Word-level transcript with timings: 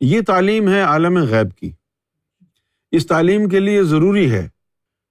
یہ 0.00 0.20
تعلیم 0.26 0.68
ہے 0.68 0.80
عالم 0.80 1.18
غیب 1.18 1.56
کی۔ 1.56 1.72
اس 2.92 3.06
تعلیم 3.06 3.48
کے 3.48 3.60
لیے 3.60 3.82
ضروری 3.82 4.30
ہے 4.30 4.48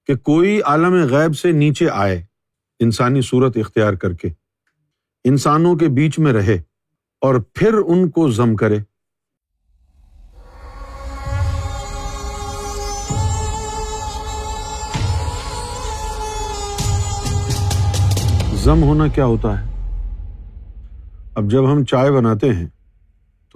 کہ 0.08 0.15
کوئی 0.15 0.62
عالم 0.62 0.93
غیب 0.93 1.38
سے 1.38 1.51
نیچے 1.51 1.89
آئے، 1.89 2.21
انسانی 2.79 3.21
صورت 3.21 3.57
اختیار 3.57 3.94
کر 3.94 4.13
کے، 4.13 4.29
انسانوں 5.23 5.75
کے 5.75 5.88
بیچ 5.88 6.20
میں 6.20 6.33
رہے 6.33 6.62
اور 7.21 7.36
پھر 7.54 7.73
ان 7.73 8.10
کو 8.10 8.29
ضم 8.31 8.55
کرے۔ 8.55 8.79
ضم 18.55 18.84
ہونا 18.84 19.08
کیا 19.08 19.26
ہوتا 19.26 19.59
ہے؟ 19.59 19.66
اب 21.35 21.52
جب 21.52 21.71
ہم 21.71 21.85
چائے 21.85 22.12
بناتے 22.12 22.53
ہیں 22.53 22.67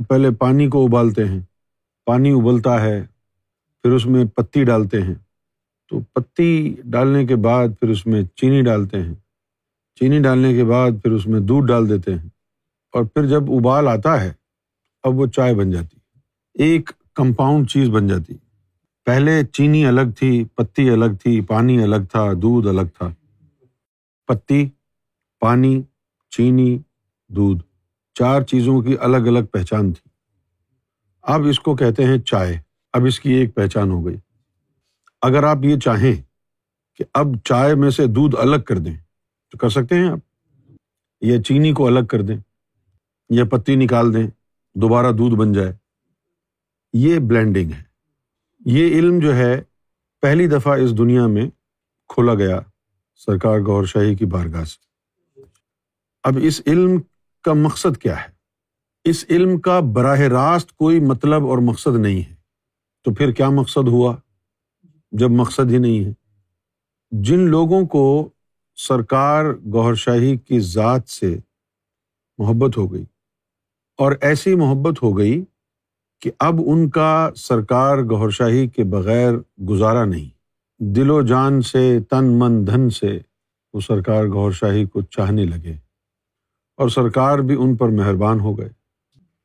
تو 0.04 0.08
پہلے 0.08 0.32
پانی 0.32 0.68
کو 0.68 0.86
ابالتے 0.86 1.28
ہیں۔ 1.28 1.40
پانی 2.06 2.32
ابلتا 2.32 2.82
ہے، 2.82 3.06
پھر 3.84 3.92
اس 3.92 4.06
میں 4.06 4.26
پتی 4.26 4.64
ڈالتے 4.64 5.02
ہیں۔ 5.02 5.14
تو 5.88 6.00
پتی 6.00 6.76
ڈالنے 6.84 7.26
کے 7.26 7.36
بعد 7.36 7.68
پھر 7.80 7.90
اس 7.90 8.08
میں 8.08 8.24
چینی 8.36 8.62
ڈالتے 8.62 9.02
ہیں۔ 9.02 9.14
چینی 10.00 10.20
ڈالنے 10.22 10.54
کے 10.54 10.64
بعد 10.64 10.92
پھر 11.04 11.12
اس 11.12 11.28
میں 11.28 11.40
دودھ 11.40 11.68
ڈال 11.68 11.90
دیتے 11.90 12.16
ہیں۔ 12.16 12.30
اور 12.92 13.04
پھر 13.04 13.26
جب 13.26 13.44
ابال 13.48 13.88
آتا 13.88 14.22
ہے، 14.22 14.34
اب 15.04 15.20
وہ 15.20 15.26
چائے 15.28 15.56
بن 15.56 15.72
جاتی۔ 15.72 15.98
ایک 16.54 16.92
کمپاؤنڈ 17.14 17.70
چیز 17.70 17.90
بن 17.90 18.08
جاتی۔ 18.08 18.34
پہلے 19.06 19.42
چینی 19.52 19.86
الگ 19.86 20.12
تھی، 20.20 20.44
پتی 20.56 20.90
الگ 20.90 21.16
تھی، 21.24 21.42
پانی 21.42 21.84
الگ 21.84 22.06
تھا، 22.12 22.32
دودھ 22.42 22.68
الگ 22.68 22.88
تھا۔ 22.98 23.12
پتی، 24.28 24.70
پانی، 25.40 25.82
چینی، 26.30 26.80
دودھ۔ 27.28 27.73
چار 28.14 28.42
چیزوں 28.42 28.82
کی 28.82 28.96
الگ 29.00 29.18
الگ 29.18 29.46
پہچان 29.52 29.94
تھی۔ 29.94 30.10
اب 31.22 31.42
اس 31.50 31.60
کو 31.60 31.76
کہتے 31.76 32.04
ہیں 32.04 32.18
چائے۔ 32.18 32.58
اب 32.94 33.06
اس 33.06 33.20
کی 33.20 33.34
ایک 33.34 33.56
پہچان 33.56 33.92
ہو 33.92 34.06
گئی۔ 34.06 34.18
اگر 35.22 35.44
آپ 35.44 35.58
یہ 35.64 35.80
چاہیں 35.80 36.22
کہ 36.96 37.04
اب 37.14 37.28
چائے 37.44 37.76
میں 37.76 37.90
سے 37.90 38.08
دودھ 38.08 38.36
الگ 38.36 38.62
کر 38.62 38.78
دیں، 38.78 38.98
تو 39.52 39.58
کر 39.58 39.70
سکتے 39.70 39.96
ہیں 39.96 40.08
آپ۔ 40.08 40.20
یا 41.22 41.44
چینی 41.44 41.74
کو 41.74 41.88
الگ 41.88 42.06
کر 42.06 42.22
دیں، 42.22 42.38
یا 43.30 43.46
پتی 43.46 43.76
نکال 43.76 44.14
دیں، 44.14 44.28
دوبارہ 44.76 45.12
دودھ 45.12 45.36
بن 45.36 45.54
جائے۔ 45.54 45.74
یہ 46.94 47.20
بلینڈنگ 47.20 47.72
ہے۔ 47.72 47.84
یہ 48.66 48.88
علم 48.88 49.20
جو 49.20 49.36
ہے، 49.36 49.62
پہلی 50.22 50.48
دفعہ 50.48 50.80
اس 50.80 50.98
دنیا 50.98 51.28
میں 51.28 51.50
کھولا 52.08 52.34
گیا 52.34 52.60
سرکار 53.16 53.60
گور 53.60 53.86
شاہی 53.86 54.16
کی 54.16 54.26
بارگاہ 54.26 54.64
سے۔ 54.64 54.84
اب 56.24 56.34
اس 56.42 56.62
علم 56.68 57.02
کا 57.44 57.54
مقصد 57.54 57.98
کیا 57.98 58.22
ہے؟ 58.22 58.30
اس 59.04 59.26
علم 59.30 59.60
کا 59.60 59.80
براہ 59.80 60.20
راست 60.20 60.78
کوئی 60.78 61.00
مطلب 61.00 61.46
اور 61.46 61.58
مقصد 61.58 61.96
نہیں 61.96 62.30
ہے۔ 62.30 62.36
تو 63.04 63.14
پھر 63.14 63.32
کیا 63.32 63.50
مقصد 63.50 63.88
ہوا؟ 63.88 64.16
جب 65.12 65.32
مقصد 65.32 65.72
ہی 65.72 65.78
نہیں 65.78 66.06
ہے۔ 66.06 66.14
جن 67.12 67.40
لوگوں 67.40 67.86
کو 67.86 68.30
سرکار 68.76 69.46
گور 69.74 69.96
شاہی 69.96 70.38
کی 70.38 70.60
ذات 70.60 71.10
سے 71.10 71.38
محبت 72.38 72.78
ہو 72.78 72.94
گئی 72.94 73.06
اور 73.98 74.12
ایسی 74.22 74.56
محبت 74.56 75.04
ہو 75.04 75.18
گئی 75.18 75.44
کہ 76.22 76.32
اب 76.40 76.54
ان 76.66 76.90
کا 76.90 77.30
سرکار 77.36 77.98
گور 77.98 78.30
شاہی 78.30 78.68
کے 78.68 78.84
بغیر 78.84 79.32
گزارا 79.70 80.06
نہیں۔ 80.06 80.30
دل 80.84 81.10
و 81.10 81.22
جان 81.22 81.62
سے، 81.62 82.00
تن 82.10 82.40
من 82.40 82.68
دھن 82.68 82.90
سے 82.90 83.20
وہ 83.74 83.80
سرکار 83.80 84.26
گور 84.26 84.52
شاہی 84.52 84.86
کو 84.86 85.02
چاہنے 85.02 85.46
لگے۔ 85.46 85.83
اور 86.76 86.90
سرکار 86.90 87.40
بھی 87.40 87.56
ان 87.60 87.76
پر 87.76 87.90
مہربان 87.90 88.40
ہو 88.40 88.58
گئے۔ 88.58 88.70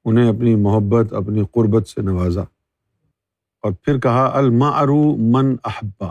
انہیں 0.05 0.29
اپنی 0.29 0.57
محبت، 0.57 1.13
اپنی 1.13 1.43
قربت 1.53 1.89
سے 1.89 2.03
نوازا۔ 2.03 2.43
اور 3.63 3.73
پھر 3.73 3.99
کہا، 3.99 4.31
المعرو 4.35 5.17
من 5.17 5.57
احبا۔ 5.65 6.11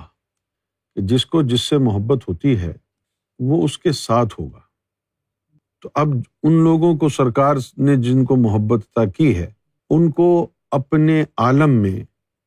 کہ 0.95 1.01
جس 1.01 1.25
کو 1.25 1.41
جس 1.41 1.61
سے 1.61 1.77
محبت 1.77 2.29
ہوتی 2.29 2.57
ہے، 2.57 2.73
وہ 3.39 3.65
اس 3.65 3.77
کے 3.77 3.91
ساتھ 3.91 4.39
ہوگا۔ 4.39 4.59
تو 5.81 5.89
اب 5.93 6.07
ان 6.43 6.63
لوگوں 6.63 6.97
کو 6.97 7.09
سرکار 7.09 7.55
نے 7.77 7.95
جن 7.95 8.25
کو 8.25 8.35
محبت 8.35 8.99
کی 9.17 9.37
ہے، 9.37 9.51
ان 9.89 10.11
کو 10.11 10.47
اپنے 10.71 11.23
عالم 11.37 11.69
میں 11.69 12.03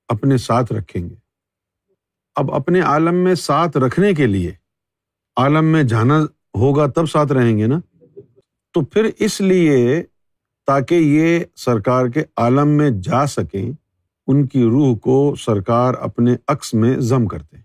اپنے 0.08 0.36
ساتھ 0.36 0.72
رکھیں 0.72 1.10
گے۔ 1.10 1.14
اب 2.34 2.52
اپنے 2.52 2.80
عالم 2.80 3.14
میں 3.14 3.34
ساتھ 3.34 3.76
رکھنے 3.76 4.14
کے 4.14 4.26
لیے، 4.26 4.52
عالم 5.36 5.64
میں 5.64 5.82
جانا 5.82 6.20
ہوگا 6.54 6.86
تب 6.86 7.06
ساتھ 7.06 7.32
رہیں 7.32 7.58
گے 7.58 7.66
نا؟ 7.66 7.80
تو 8.72 8.84
پھر 8.84 9.10
اس 9.18 9.40
لیے 9.40 10.02
تاکہ 10.66 10.94
یہ 10.94 11.44
سرکار 11.56 12.06
کے 12.06 12.22
عالم 12.36 12.68
میں 12.68 12.90
جا 12.90 13.26
سکیں، 13.26 13.72
ان 14.26 14.46
کی 14.46 14.62
روح 14.62 14.96
کو 14.96 15.34
سرکار 15.34 15.94
اپنے 15.94 16.36
عکس 16.48 16.74
میں 16.74 16.96
ضم 16.98 17.26
کرتے 17.26 17.56
ہیں۔ 17.56 17.64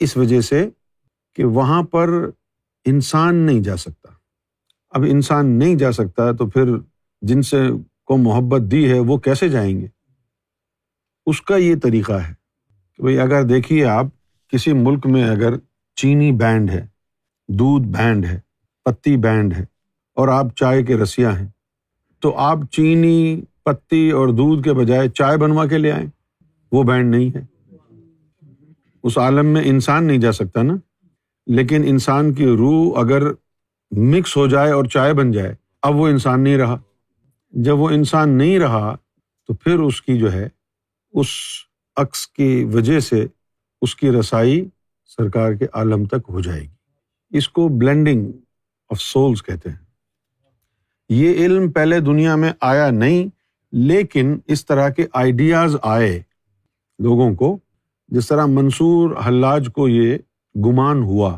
اس 0.00 0.16
وجہ 0.16 0.40
سے 0.40 0.68
کہ 1.34 1.44
وہاں 1.44 1.82
پر 1.82 2.08
انسان 2.84 3.34
نہیں 3.34 3.60
جا 3.60 3.76
سکتا۔ 3.76 4.12
اب 4.90 5.02
انسان 5.08 5.46
نہیں 5.46 5.74
جا 5.74 5.92
سکتا 5.92 6.32
تو 6.32 6.50
پھر 6.50 6.64
جن 7.22 7.42
سے 7.42 7.56
کو 8.04 8.16
محبت 8.16 8.60
دی 8.70 8.92
ہے 8.92 8.98
وہ 8.98 9.16
کیسے 9.16 9.48
جائیں 9.48 9.80
گے؟ 9.80 9.86
اس 11.26 11.42
کا 11.42 11.56
یہ 11.56 11.74
طریقہ 11.82 12.12
ہے 12.12 12.34
کہ 12.96 13.02
بھائی 13.02 13.18
اگر 13.18 13.42
دیکھیے 13.42 13.84
آپ، 13.84 14.06
کسی 14.48 14.72
ملک 14.72 15.06
میں 15.06 15.24
اگر 15.24 15.54
چینی 15.96 16.32
بینڈ 16.32 16.70
ہے، 16.70 16.86
دودھ 17.48 17.88
بینڈ 17.88 18.24
ہے 18.24 18.40
پتی 18.84 19.16
بینڈ 19.16 19.52
ہے 19.52 19.64
اور 20.14 20.28
آپ 20.28 20.46
چائے 20.56 20.82
کے 20.82 20.96
رسیاں 20.96 21.32
ہیں۔ 21.32 21.48
تو 22.20 22.36
آپ 22.36 22.58
چینی، 22.70 23.40
پتی 23.64 24.10
اور 24.10 24.28
دودھ 24.28 24.62
کے 24.62 24.72
بجائے 24.72 25.08
چائے 25.08 25.36
بنوا 25.36 25.66
کے 25.66 25.78
لے 25.78 25.92
آئیں۔ 25.92 26.06
وہ 26.72 26.82
بینڈ 26.82 27.14
نہیں 27.14 27.36
ہے۔ 27.36 27.42
اس 29.02 29.18
عالم 29.18 29.46
میں 29.46 29.62
انسان 29.64 30.04
نہیں 30.04 30.18
جا 30.18 30.32
سکتا 30.32 30.62
نا۔ 30.62 30.74
لیکن 31.46 31.82
انسان 31.86 32.32
کی 32.32 32.46
روح 32.46 32.98
اگر 32.98 33.22
مکس 33.90 34.36
ہو 34.36 34.46
جائے 34.46 34.72
اور 34.72 34.84
چائے 34.84 35.12
بن 35.12 35.32
جائے، 35.32 35.54
اب 35.82 35.96
وہ 35.96 36.08
انسان 36.08 36.40
نہیں 36.40 36.56
رہا۔ 36.56 36.78
جب 37.50 37.78
وہ 37.78 37.90
انسان 37.90 38.30
نہیں 38.30 38.58
رہا، 38.58 38.96
تو 39.46 39.54
پھر 39.54 39.78
اس 39.78 40.02
کی 40.02 40.18
جو 40.18 40.32
ہے، 40.32 40.48
اس 41.12 41.26
عکس 41.96 42.28
کی 42.28 42.64
وجہ 42.64 43.00
سے 43.00 43.26
اس 43.82 43.96
کی 43.96 44.10
رسائی 44.10 44.68
سرکار 45.04 45.52
کے 45.52 45.66
عالم 45.72 46.04
تک 46.04 46.30
ہو 46.30 46.40
جائے 46.40 46.60
گی۔ 46.60 46.74
اس 47.30 47.48
کو 47.48 47.68
بلینڈنگ 47.68 48.32
آف 48.92 49.00
سولس 49.00 49.42
کہتے 49.42 49.68
ہیں۔ 49.68 49.76
یہ 51.08 51.34
علم 51.34 51.70
پہلے 51.70 52.00
دنیا 52.00 52.36
میں 52.36 52.52
آیا 52.60 52.90
نہیں، 52.90 53.28
لیکن 53.72 54.38
اس 54.46 54.66
طرح 54.66 54.88
کے 54.88 55.06
آئیڈیاز 55.12 55.76
آئے 55.82 56.22
لوگوں 56.98 57.34
کو، 57.34 57.58
جس 58.08 58.28
طرح 58.28 58.46
منصور 58.46 59.10
حلاج 59.26 59.68
کو 59.74 59.88
یہ 59.88 60.18
گمان 60.54 61.02
ہوا۔ 61.02 61.36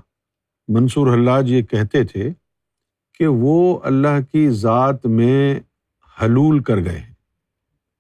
منصور 0.69 1.13
حلاج 1.15 1.51
یہ 1.51 1.63
کہتے 1.63 2.05
تھے 2.05 2.33
کہ 3.19 3.27
وہ 3.27 3.79
اللہ 3.83 4.21
کی 4.33 4.49
ذات 4.51 5.07
میں 5.07 5.61
حلول 6.23 6.63
کر 6.63 6.77
گئے 6.77 7.03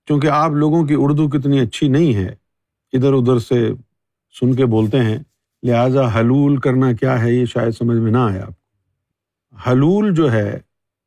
کیونکہ 0.07 0.27
آپ 0.27 0.51
لوگوں 0.51 0.85
کی 0.87 0.95
اردو 0.99 1.29
کتنی 1.29 1.61
اچھی 1.61 1.89
نہیں 1.89 2.15
ہے، 2.15 2.35
ادھر 2.93 3.13
ادھر 3.13 3.39
سے 3.39 3.69
سن 4.41 4.55
کے 4.55 4.67
بولتے 4.67 5.01
ہیں، 5.01 5.19
لہٰذا 5.63 6.15
حلول 6.15 6.57
کرنا 6.57 6.93
کیا 6.93 7.23
ہے 7.23 7.33
یہ 7.33 7.45
شاید 7.45 7.73
سمجھ 7.73 7.99
میں 7.99 8.13
نہ 8.13 8.19
آئے 8.19 8.41
آپ 8.41 8.64
حلول 9.55 10.15
جو 10.15 10.33
ہے، 10.33 10.59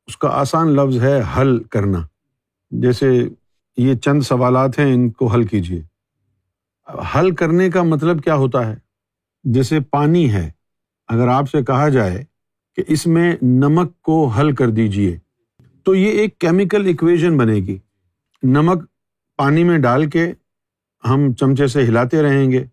اس 0.06 0.16
کا 0.16 0.28
آسان 0.28 0.68
لفظ 0.68 1.02
ہے 1.02 1.20
حل 1.36 1.62
کرنا۔ 1.62 2.06
جیسے 2.70 3.28
یہ 3.76 3.94
چند 3.94 4.22
سوالات 4.22 4.78
ہیں، 4.78 4.94
ان 4.94 5.10
کو 5.10 5.26
حل 5.26 5.44
کیجیے 5.44 5.82
حل 7.14 7.34
کرنے 7.34 7.70
کا 7.70 7.82
مطلب 7.82 8.22
کیا 8.22 8.34
ہوتا 8.34 8.66
ہے؟ 8.66 8.74
جیسے 9.44 9.80
پانی 9.80 10.32
ہے، 10.32 10.50
اگر 11.08 11.28
آپ 11.28 11.50
سے 11.50 11.62
کہا 11.62 11.88
جائے 11.88 12.24
کہ 12.76 12.82
اس 12.88 13.06
میں 13.06 13.36
نمک 13.42 14.02
کو 14.02 14.26
حل 14.26 14.54
کر 14.54 14.70
دیجیے 14.70 15.16
تو 15.82 15.94
یہ 15.94 16.10
ایک 16.10 16.38
کیمیکل 16.38 16.88
اکویژن 16.88 17.36
بنے 17.36 17.54
گی 17.54 17.78
نمک 18.42 18.84
پانی 19.36 19.64
میں 19.64 19.78
ڈال 19.78 20.10
کے 20.10 20.32
ہم 21.04 21.32
چمچے 21.32 21.66
سے 21.66 21.82
ہلاتے 21.82 22.22
رہیں 22.22 22.50
گے، 22.50 22.64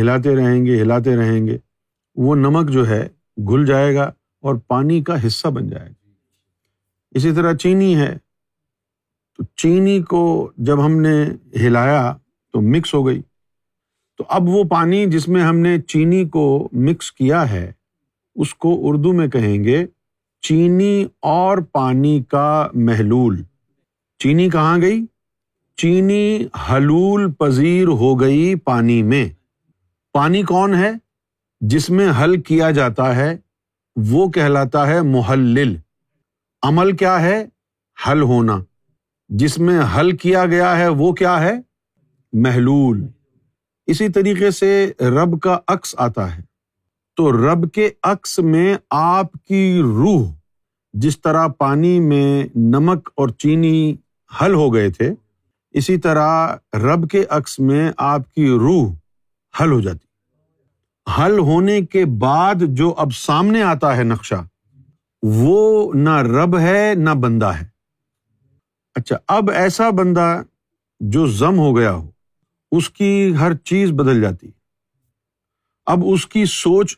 ہلاتے 0.00 0.34
رہیں 0.36 0.64
گے، 0.66 0.82
ہلاتے 0.82 1.16
رہیں 1.16 1.46
گے، 1.46 1.58
وہ 2.16 2.34
نمک 2.36 2.70
جو 2.70 2.88
ہے 2.88 3.08
گھل 3.38 3.66
جائے 3.66 3.94
گا۔ 3.94 4.10
اور 4.42 4.54
پانی 4.54 5.02
کا 5.02 5.26
حصہ 5.26 5.48
بن 5.48 5.68
جائے 5.68 5.88
گا۔ 5.88 6.10
اسی 7.10 7.32
طرح 7.32 7.52
چینی 7.52 7.96
ہے۔ 7.96 8.16
تو 9.36 9.44
چینی 9.56 10.02
کو 10.02 10.52
جب 10.56 10.86
ہم 10.86 11.00
نے 11.00 11.24
ہلایا 11.56 12.16
تو 12.52 12.60
مکس 12.60 12.94
ہو 12.94 13.06
گئی۔ 13.06 13.22
تو 14.16 14.24
اب 14.28 14.42
وہ 14.48 14.64
پانی 14.64 15.06
جس 15.06 15.28
میں 15.28 15.42
ہم 15.42 15.58
نے 15.58 15.80
چینی 15.80 16.28
کو 16.28 16.68
مکس 16.72 17.12
کیا 17.12 17.50
ہے، 17.50 17.72
اس 18.34 18.54
کو 18.54 18.88
اردو 18.88 19.12
میں 19.12 19.28
کہیں 19.28 19.64
گے 19.64 19.86
چینی 20.40 21.04
اور 21.20 21.58
پانی 21.58 22.22
کا 22.22 22.68
محلول۔ 22.74 23.42
چینی 24.18 24.50
کہاں 24.50 24.80
گئی؟ 24.80 25.06
چینی 25.76 26.46
حلول 26.70 27.32
پذیر 27.32 27.88
ہو 27.88 28.20
گئی 28.20 28.54
پانی 28.54 29.02
میں۔ 29.02 29.28
پانی 30.12 30.42
کون 30.42 30.74
ہے؟ 30.74 30.92
جس 31.60 31.90
میں 31.90 32.08
حل 32.22 32.42
کیا 32.42 32.70
جاتا 32.70 33.16
ہے 33.16 33.36
وہ 33.96 34.28
کہلاتا 34.28 34.86
ہے 34.86 35.02
محلل۔ 35.02 35.76
عمل 36.62 36.96
کیا 36.96 37.22
ہے؟ 37.22 37.46
حل 38.06 38.22
ہونا۔ 38.22 38.58
جس 39.28 39.58
میں 39.58 39.80
حل 39.96 40.16
کیا 40.16 40.46
گیا 40.46 40.78
ہے، 40.78 40.88
وہ 40.88 41.12
کیا 41.12 41.40
ہے؟ 41.40 41.52
محلول۔ 42.32 43.06
اسی 43.86 44.08
طریقے 44.08 44.50
سے 44.50 44.92
رب 45.00 45.40
کا 45.40 45.58
عکس 45.68 45.94
آتا 45.98 46.36
ہے۔ 46.36 46.42
تو 47.16 47.32
رب 47.32 47.70
کے 47.70 47.90
عکس 48.02 48.38
میں 48.38 48.74
آپ 48.90 49.32
کی 49.48 49.80
روح، 49.82 50.32
جس 50.92 51.20
طرح 51.20 51.46
پانی 51.46 52.00
میں 52.00 52.58
نمک 52.58 53.10
اور 53.14 53.28
چینی 53.28 53.96
حل 54.40 54.54
ہو 54.54 54.74
گئے 54.74 54.90
تھے، 54.90 55.14
اسی 55.70 55.96
طرح 55.96 56.56
رب 56.74 57.10
کے 57.10 57.24
عکس 57.30 57.58
میں 57.60 57.92
آپ 57.96 58.32
کی 58.32 58.48
روح 58.48 58.94
حل 59.60 59.72
ہو 59.72 59.80
جاتی۔ 59.80 60.11
حل 61.18 61.38
ہونے 61.38 61.80
کے 61.80 62.04
بعد 62.04 62.54
جو 62.58 62.94
اب 62.96 63.08
سامنے 63.14 63.62
آتا 63.62 63.96
ہے 63.96 64.02
نقشہ، 64.02 64.34
وہ 65.22 65.92
نہ 65.92 66.16
رب 66.16 66.58
ہے، 66.58 66.92
نہ 66.96 67.10
بندہ 67.10 67.46
ہے۔ 67.46 67.66
اچھا 68.94 69.16
اب 69.28 69.50
ایسا 69.50 69.90
بندہ 69.90 70.42
جو 71.00 71.26
زم 71.26 71.58
ہو 71.58 71.76
گیا 71.76 71.92
ہو، 71.92 72.10
اس 72.72 72.90
کی 72.90 73.34
ہر 73.40 73.54
چیز 73.54 73.90
بدل 73.90 74.20
جاتی۔ 74.20 74.50
اب 75.86 75.98
اس 76.06 76.26
کی 76.26 76.44
سوچ 76.44 76.96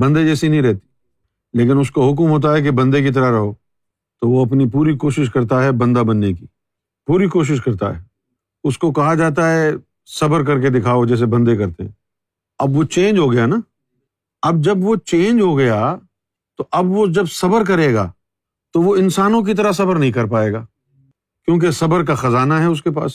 بندے 0.00 0.24
جیسی 0.24 0.48
نہیں 0.48 0.62
رہتی، 0.62 0.88
لیکن 1.52 1.78
اس 1.78 1.90
کو 1.90 2.12
حکم 2.12 2.30
ہوتا 2.30 2.52
ہے 2.52 2.62
کہ 2.62 2.70
بندے 2.70 3.02
کی 3.02 3.10
طرح 3.10 3.30
رہو۔ 3.30 3.52
تو 4.20 4.28
وہ 4.28 4.44
اپنی 4.44 4.68
پوری 4.68 4.96
کوشش 4.96 5.30
کرتا 5.30 5.64
ہے 5.64 5.72
بندہ 5.72 5.98
بننے 5.98 6.32
کی۔ 6.32 6.46
پوری 7.06 7.26
کوشش 7.26 7.60
کرتا 7.60 7.98
ہے۔ 7.98 8.02
اس 8.64 8.78
کو 8.78 8.92
کہا 8.92 9.14
جاتا 9.14 9.52
ہے 9.52 9.70
صبر 10.06 10.44
کر 10.44 10.60
کے 10.60 10.70
دکھاؤ، 10.70 11.04
جیسے 11.04 11.26
بندے 11.26 11.56
کرتے 11.56 11.84
ہیں۔ 11.84 12.03
اب 12.58 12.76
وہ 12.76 12.84
چینج 12.84 13.18
ہو 13.18 13.32
گیا 13.32 13.46
نا۔ 13.46 13.56
اب 14.42 14.54
جب 14.56 14.76
وہ 14.80 14.96
چینج 14.96 15.40
ہو 15.40 15.58
گیا، 15.58 15.96
تو 16.56 16.64
اب 16.70 16.86
وہ 16.86 17.06
جب 17.06 17.26
صبر 17.26 17.64
کرے 17.64 17.94
گا، 17.94 18.12
تو 18.72 18.82
وہ 18.82 18.96
انسانوں 18.96 19.42
کی 19.42 19.54
طرح 19.54 19.72
صبر 19.72 19.96
نہیں 19.96 20.12
کر 20.12 20.24
پائے 20.24 20.52
گا۔ 20.52 20.66
کیونکہ 21.44 21.70
صبر 21.70 22.04
کا 22.04 22.14
خزانہ 22.14 22.54
ہے 22.54 22.64
اس 22.64 22.82
کے 22.82 22.90
پاس۔ 22.90 23.12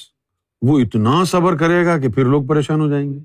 وہ 0.62 0.80
اتنا 0.80 1.24
صبر 1.24 1.58
کرے 1.58 1.86
گا 1.86 1.98
کہ 1.98 2.10
پھر 2.10 2.26
لوگ 2.26 2.46
پریشان 2.46 2.82
ہو 2.82 2.88
جائیں 2.88 3.14
گے۔ 3.14 3.20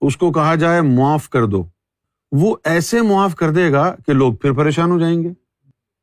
اس 0.00 0.16
کو 0.16 0.32
کہا 0.32 0.54
جائے 0.54 0.80
معاف 0.80 1.28
کر 1.28 1.46
دو۔ 1.46 1.64
وہ 2.32 2.56
ایسے 2.64 3.02
معاف 3.02 3.34
کر 3.34 3.50
دے 3.50 3.72
گا 3.72 3.96
کہ 4.06 4.12
لوگ 4.12 4.34
پھر 4.34 4.52
پریشان 4.52 4.90
ہو 4.90 4.98
جائیں 4.98 5.22
گے 5.22 5.28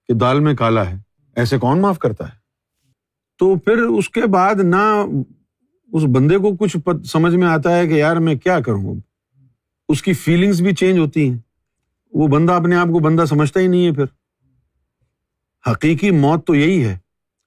کہ 0.08 0.14
دال 0.14 0.40
میں 0.40 0.54
کالا 0.54 0.90
ہے۔ 0.90 0.98
ایسے 1.36 1.58
کون 1.58 1.82
معاف 1.82 2.00
کرتا 2.00 2.26
ہے؟ 2.26 2.38
تو 3.38 3.56
پھر 3.56 3.78
اس 3.78 4.10
کے 4.10 4.22
بعد 4.22 4.56
نہ 4.56 5.06
اس 5.94 6.04
بندے 6.14 6.38
کو 6.38 6.56
کچھ 6.56 6.78
سمجھ 7.06 7.36
میں 7.36 7.48
آتا 7.48 7.78
ہے 7.78 7.88
کہ 7.88 7.94
یار 7.94 8.18
میں 8.18 8.36
کیا 8.36 8.60
کروں 8.60 8.96
اس 9.90 10.04
کی 10.04 10.14
فیلنگس 10.14 10.62
بھی 10.62 10.76
چینج 10.76 11.00
ہوتی 11.00 11.30
ہیں۔ 11.30 11.38
وہ 12.14 12.28
بندہ 12.28 12.54
اپنے 12.54 12.76
آپ 12.76 12.88
کو 12.88 13.00
بندہ 13.00 13.26
سمجھتا 13.26 13.60
ہی 13.60 13.68
نہیں 13.68 13.88
ہے 13.88 13.92
پھر۔ 13.92 14.06
حقیقی 15.72 16.12
موت 16.12 16.48
تو 16.48 16.56
یہی 16.56 16.84
ہے۔ 16.86 16.98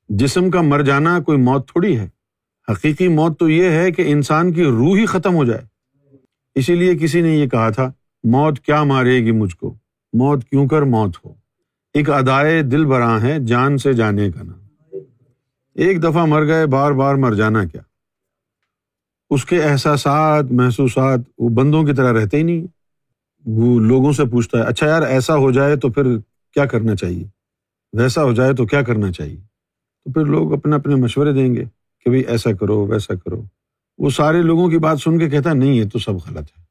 جسم 0.09 0.51
کا 0.51 0.61
مر 0.61 0.83
جانا 0.83 1.21
کوئی 1.21 1.39
موت 1.39 1.69
تھوڑی 1.69 1.99
ہے۔ 1.99 2.09
حقیقی 2.73 3.09
موت 3.09 3.39
تو 3.39 3.49
یہ 3.49 3.71
ہے 3.71 3.93
کہ 3.93 4.05
انسان 4.07 4.53
کی 4.53 4.65
روح 4.65 4.99
ہی 4.99 5.07
ختم 5.07 5.35
ہو 5.35 5.45
جائے۔ 5.45 5.61
اسی 6.55 6.75
لیے 6.75 6.99
کسی 6.99 7.21
نے 7.21 7.37
یہ 7.37 7.47
کہا 7.47 7.71
تھا، 7.71 7.93
موت 8.25 8.61
کیا 8.61 8.85
مارے 8.85 9.25
گی 9.25 9.31
مجھ 9.31 9.57
کو؟ 9.57 9.75
موت 10.13 10.45
کیوں 10.45 10.69
کر 10.69 10.83
موت 10.83 11.17
ہو؟ 11.25 11.35
ایک 11.95 12.11
ادائے 12.11 12.63
دل 12.63 12.85
براں 12.85 13.21
ہے 13.21 13.39
جان 13.39 13.79
سے 13.79 13.93
جانے 13.93 14.31
کا 14.31 14.43
نام۔ 14.43 14.61
ایک 15.75 16.03
دفعہ 16.03 16.25
مر 16.25 16.47
گئے، 16.47 16.67
بار 16.67 16.93
بار 16.93 17.15
مر 17.15 17.35
جانا 17.35 17.65
کیا؟ 17.65 17.83
اس 19.31 19.45
کے 19.45 19.63
احساسات، 19.63 20.45
محسوسات 20.51 21.19
وہ 21.39 21.49
بندوں 21.49 21.85
کی 21.85 21.93
طرح 21.93 22.21
رہتے 22.21 22.37
ہی 22.37 22.43
نہیں۔ 22.43 22.67
وہ 23.45 23.81
لوگوں 23.81 24.13
سے 24.13 24.25
پوچھتا 24.25 24.59
ہے 24.59 24.63
اچھا 24.63 24.87
یار، 24.87 25.03
ایسا 25.03 25.37
ہو 25.37 25.51
جائے 25.51 25.77
تو 25.77 25.89
پھر 25.89 26.03
کیا 26.55 26.65
کرنا 26.65 26.95
چاہیے؟ 26.95 27.25
ویسا 27.93 28.23
ہو 28.23 28.33
جائے 28.33 28.55
تو 28.55 28.67
کیا 28.67 28.83
کرنا 28.83 29.13
چاہیے؟ 29.13 29.37
تو 30.05 30.13
پھر 30.13 30.25
لوگ 30.25 30.53
اپنے 30.53 30.77
اپنے 30.77 30.95
مشورے 30.95 31.33
دیں 31.33 31.55
گے 31.55 31.65
کہ 32.05 32.11
بھائی 32.11 32.23
ایسا 32.23 32.53
کرو، 32.53 32.87
ویسا 32.87 33.15
کرو۔ 33.15 33.43
وہ 33.99 34.11
سارے 34.11 34.43
لوگوں 34.43 34.69
کی 34.69 34.79
بات 34.79 35.01
سن 35.01 35.19
کے 35.19 35.31
کہتا 35.31 35.53
نہیں، 35.53 35.75
یہ 35.75 35.85
تو 35.93 35.99
سب 35.99 36.15
غلط 36.15 36.49
ہے۔ 36.59 36.67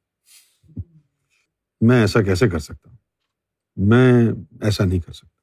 میں 1.81 2.01
ایسا 2.01 2.21
کیسے 2.21 2.49
کر 2.49 2.59
سکتا 2.59 2.89
ہوں؟ 2.89 2.97
میں 3.75 4.27
ایسا 4.61 4.85
نہیں 4.85 4.99
کر 4.99 5.11
سکتا۔ 5.11 5.35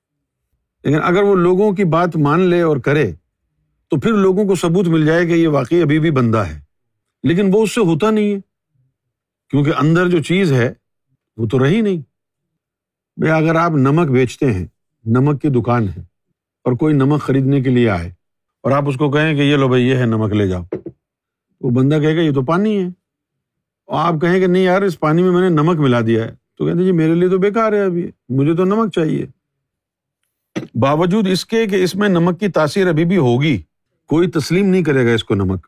لیکن 0.84 0.98
اگر 1.02 1.22
وہ 1.22 1.36
لوگوں 1.36 1.72
کی 1.72 1.84
بات 1.84 2.16
مان 2.16 2.40
لے 2.40 2.62
اور 2.62 2.76
کرے، 2.76 3.12
تو 3.88 4.00
پھر 4.00 4.12
لوگوں 4.12 4.44
کو 4.44 4.54
ثبوت 4.54 4.88
مل 4.88 5.06
جائے 5.06 5.26
کہ 5.26 5.32
یہ 5.32 5.48
واقعی 5.48 5.82
ابھی 5.82 5.98
بھی 5.98 6.10
بندہ 6.10 6.38
ہے۔ 6.38 6.71
لیکن 7.22 7.50
وہ 7.52 7.62
اس 7.62 7.74
سے 7.74 7.80
ہوتا 7.80 8.10
نہیں 8.10 8.34
ہے۔ 8.34 8.40
کیونکہ 9.50 9.72
اندر 9.78 10.08
جو 10.08 10.22
چیز 10.22 10.52
ہے، 10.52 10.72
وہ 11.36 11.46
تو 11.46 11.64
رہی 11.64 11.80
نہیں۔ 11.80 12.00
بھائی 13.16 13.32
اگر 13.32 13.54
آپ 13.54 13.70
نمک 13.70 14.10
بیچتے 14.10 14.52
ہیں، 14.52 14.66
نمک 15.04 15.42
کی 15.42 15.48
دکان 15.48 15.88
ہے 15.88 16.00
اور 16.64 16.72
کوئی 16.72 16.94
نمک 16.94 17.20
خریدنے 17.20 17.60
کے 17.60 17.70
لیے 17.70 17.90
آئے 17.90 18.12
اور 18.62 18.72
آپ 18.72 18.88
اس 18.88 18.96
کو 18.96 19.10
کہیں 19.10 19.34
کہ 19.34 19.40
یہ 19.40 19.56
لو 19.56 19.68
بھائی 19.68 19.88
یہ 19.88 19.96
ہے، 19.96 20.06
نمک 20.06 20.32
لے 20.32 20.48
جاؤ۔ 20.48 20.62
وہ 21.60 21.70
بندہ 21.70 21.94
کہے 21.94 22.16
گا، 22.16 22.20
یہ 22.20 22.32
تو 22.32 22.42
پانی 22.42 22.78
ہے۔ 22.78 22.86
اور 23.84 24.14
آپ 24.14 24.20
کہیں 24.20 24.40
کہ 24.40 24.46
نہیں 24.46 24.62
یار، 24.62 24.82
اس 24.82 25.00
پانی 25.00 25.22
میں 25.22 25.30
میں 25.30 25.40
نے 25.40 25.48
نمک 25.48 25.76
ملا 25.76 26.00
دیا 26.00 26.24
ہے۔ 26.24 26.34
تو 26.58 26.66
کہتے 26.66 26.84
جی 26.84 26.92
میرے 26.92 27.14
لیے 27.14 27.28
تو 27.28 27.38
بےکار 27.38 27.72
ہے 27.72 27.84
ابھی 27.84 28.10
مجھے 28.28 28.56
تو 28.56 28.64
نمک 28.64 28.92
چاہیے۔ 28.92 29.26
باوجود 30.74 31.28
اس 31.28 31.46
کے 31.46 31.66
کہ 31.66 31.84
اس 31.84 31.94
میں 31.94 32.08
نمک 32.08 32.40
کی 32.40 32.48
تاثیر 32.48 32.88
ابھی 32.88 33.04
بھی 33.04 33.16
ہوگی، 33.16 33.62
کوئی 34.06 34.30
تسلیم 34.30 34.66
نہیں 34.66 34.82
کرے 34.82 35.06
گا 35.06 35.12
اس 35.12 35.24
کو 35.24 35.34
نمک۔ 35.34 35.66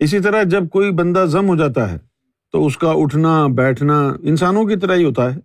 اسی 0.00 0.20
طرح 0.20 0.42
جب 0.42 0.68
کوئی 0.68 0.90
بندہ 0.90 1.24
زم 1.28 1.48
ہو 1.48 1.56
جاتا 1.56 1.92
ہے 1.92 1.98
تو 2.52 2.66
اس 2.66 2.78
کا 2.78 2.90
اٹھنا، 2.90 3.46
بیٹھنا 3.46 4.12
انسانوں 4.22 4.64
کی 4.64 4.76
طرح 4.76 4.94
ہی 4.94 5.04
ہوتا 5.04 5.34
ہے، 5.34 5.40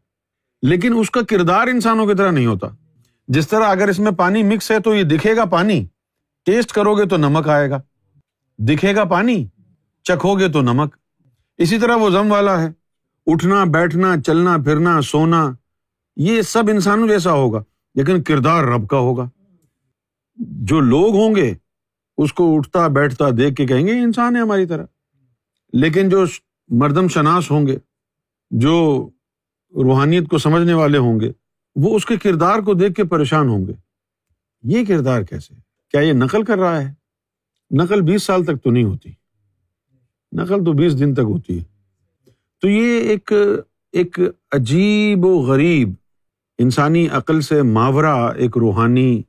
لیکن 0.62 0.94
اس 0.98 1.12
کا 1.12 1.22
کردار 1.22 1.68
انسانوں 1.68 2.06
کی 2.06 2.14
طرح 2.14 2.32
نہیں 2.32 2.46
ہوتا۔ 2.46 2.68
جس 3.28 3.48
طرح 3.48 3.64
اگر 3.64 3.88
اس 3.88 4.00
میں 4.00 4.12
پانی 4.12 4.44
مکس 4.44 4.72
ہے 4.72 4.80
تو 4.80 4.96
یہ 4.96 5.04
دکھے 5.04 5.36
گا 5.36 5.46
پانی، 5.46 5.86
ٹیسٹ 6.46 6.72
کرو 6.72 6.96
گے 6.96 7.06
تو 7.06 7.18
نمک 7.18 7.50
آئے 7.50 7.70
گا۔ 7.70 7.82
دکھے 8.60 8.96
گا 8.96 9.04
پانی، 9.04 9.48
چکھو 10.04 10.40
گے 10.40 10.50
تو 10.50 10.62
نمک۔ 10.62 10.96
اسی 11.58 11.80
طرح 11.80 11.96
وہ 11.96 12.10
زم 12.10 12.32
والا 12.32 12.62
ہے، 12.62 12.70
اٹھنا، 13.28 13.64
بیٹھنا، 13.64 14.22
چلنا، 14.26 14.58
پھرنا، 14.58 15.02
سونا، 15.02 15.52
یہ 16.16 16.42
سب 16.42 16.64
انسانوں 16.70 17.08
جیسا 17.08 17.32
ہوگا، 17.32 17.64
لیکن 17.96 18.24
کردار 18.24 18.64
رب 18.64 18.88
کا 18.88 18.98
ہوگا۔ 18.98 19.30
جو 20.38 20.80
لوگ 20.80 21.16
ہوں 21.16 21.36
گے 21.36 21.54
اس 22.18 22.34
کو 22.34 22.58
اٹھتا 22.58 22.88
بیٹھتا 22.88 23.26
دیکھ 23.38 23.56
کے 23.56 23.66
کہیں 23.66 23.88
گے 23.88 23.92
انسان 23.92 24.36
ہے 24.36 24.42
ہماری 24.42 24.66
طرح۔ 24.66 24.86
لیکن 25.74 26.10
جو 26.10 26.26
مردم 26.68 27.08
شناس 27.08 27.52
ہوں 27.52 27.68
گے، 27.68 27.78
جو 28.52 29.10
روحانیت 29.76 30.30
کو 30.30 30.38
سمجھنے 30.38 30.74
والے 30.74 30.98
ہوں 30.98 31.20
گے، 31.20 31.32
وہ 31.76 31.96
اس 31.96 32.06
کے 32.06 32.18
کردار 32.18 32.60
کو 32.60 32.74
دیکھ 32.74 32.94
کے 32.94 33.04
پریشان 33.04 33.50
ہوں 33.50 33.68
گے۔ 33.68 33.74
یہ 34.64 34.86
کردار 34.86 35.22
کیسے 35.22 35.54
کیا 35.92 36.02
یہ 36.02 36.14
نقل 36.14 36.44
کر 36.44 36.58
رہا 36.58 36.82
ہے؟ 36.82 36.94
نقل 37.72 38.02
بیس 38.02 38.24
سال 38.24 38.46
تک 38.46 38.64
تو 38.64 38.72
نہیں 38.72 38.84
ہوتی۔ 38.84 39.10
نقل 40.32 40.66
تو 40.66 40.74
بیس 40.74 41.00
دن 41.00 41.14
تک 41.14 41.20
ہوتی 41.20 41.60
ہے۔ 41.60 41.64
تو 42.62 42.70
یہ 42.70 43.00
ایک 43.00 43.32
ایک 43.92 44.20
عجیب 44.52 45.26
و 45.26 45.42
غریب، 45.42 45.94
انسانی 46.58 47.08
عقل 47.08 47.42
سے 47.42 47.62
ماورا 47.62 48.28
ایک 48.28 48.58
روحانی 48.58 49.22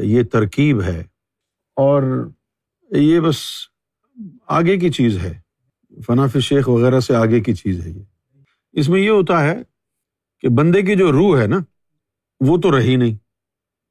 یہ 0.00 0.22
ترکیب 0.22 0.82
ہے۔ 0.82 1.04
اور 1.80 2.28
یہ 2.90 3.20
بس 3.20 3.36
آگے 4.46 4.78
کی 4.78 4.90
چیز 4.90 5.18
ہے۔ 5.18 5.40
فناف 6.06 6.36
شیخ 6.38 6.68
وغیرہ 6.68 7.00
سے 7.00 7.14
آگے 7.14 7.40
کی 7.40 7.54
چیز 7.54 7.86
ہے 7.86 7.90
یہ۔ 7.90 8.02
اس 8.72 8.88
میں 8.88 9.00
یہ 9.00 9.10
ہوتا 9.10 9.44
ہے 9.44 9.62
کہ 10.40 10.48
بندے 10.48 10.82
کی 10.82 10.96
جو 10.96 11.12
روح 11.12 11.40
ہے 11.40 11.46
نا، 11.46 11.58
وہ 12.40 12.58
تو 12.58 12.78
رہی 12.78 12.96
نہیں۔ 12.96 13.16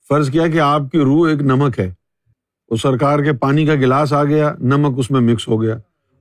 فرض 0.08 0.32
کیا 0.32 0.48
کہ 0.48 0.60
آپ 0.60 0.82
کی 0.92 1.00
روح 1.00 1.30
ایک 1.30 1.42
نمک 1.42 1.80
ہے۔ 1.80 1.94
وہ 2.70 2.76
سرکار 2.76 3.20
کے 3.20 3.34
پانی 3.34 3.66
کا 3.66 3.76
گلاس 3.76 4.14
آ 4.14 4.24
گیا، 4.24 4.56
نمک 4.60 5.00
اس 5.00 5.12
میں 5.12 5.22
مکس 5.22 5.48
ہو 5.48 5.62
گیا۔ 5.62 5.78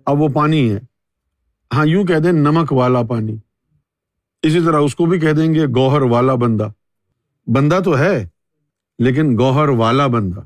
اب 0.06 0.20
وہ 0.20 0.28
پانی 0.28 0.72
ہے۔ 0.72 0.80
ہاں 1.75 1.87
یوں 1.87 2.04
کہہ 2.04 2.18
دیں 2.18 2.32
نمک 2.32 2.72
والا 2.72 3.02
پانی۔ 3.02 3.37
اسی 4.42 4.60
طرح 4.64 4.78
اس 4.78 4.94
کو 4.94 5.06
بھی 5.06 5.20
کہہ 5.20 5.32
دیں 5.32 5.54
گے 5.54 5.66
گوہر 5.66 6.02
والا 6.02 6.34
بندہ۔ 6.34 6.68
بندہ 7.46 7.80
تو 7.84 7.98
ہے، 7.98 8.28
لیکن 8.98 9.37
گوہر 9.38 9.68
والا 9.68 10.06
بندہ۔ 10.06 10.40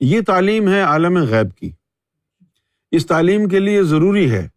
یہ 0.00 0.20
تعلیم 0.26 0.68
ہے 0.68 0.80
عالم 0.80 1.18
غیب 1.18 1.56
کی۔ 1.56 1.70
اس 2.90 3.06
تعلیم 3.06 3.48
کے 3.48 3.58
لیے 3.58 3.82
ضروری 3.82 4.30
ہے 4.30 4.48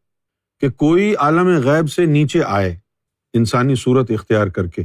کہ 0.60 0.70
کوئی 0.70 1.16
عالم 1.16 1.48
غیب 1.48 1.90
سے 1.90 2.06
نیچے 2.06 2.44
آئے، 2.44 2.78
انسانی 3.34 3.76
صورت 3.76 4.12
اختیار 4.12 4.48
کر 4.48 4.68
کے، 4.68 4.84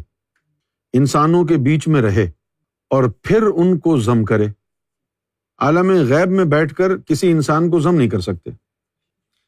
انسانوں 0.92 1.44
کے 1.44 1.56
بیچ 1.56 1.88
میں 1.88 2.02
رہے 2.02 2.30
اور 2.90 3.04
پھر 3.22 3.42
ان 3.42 3.78
کو 3.78 4.00
ضم 4.00 4.24
کرے۔ 4.24 4.46
عالم 5.58 5.90
غیب 5.90 6.30
میں 6.30 6.44
بیٹھ 6.44 6.74
کر 6.74 6.96
کسی 6.96 7.30
انسان 7.30 7.70
کو 7.70 7.80
ضم 7.80 7.94
نہیں 7.94 8.10
کر 8.10 8.20
سکتے۔ 8.20 8.50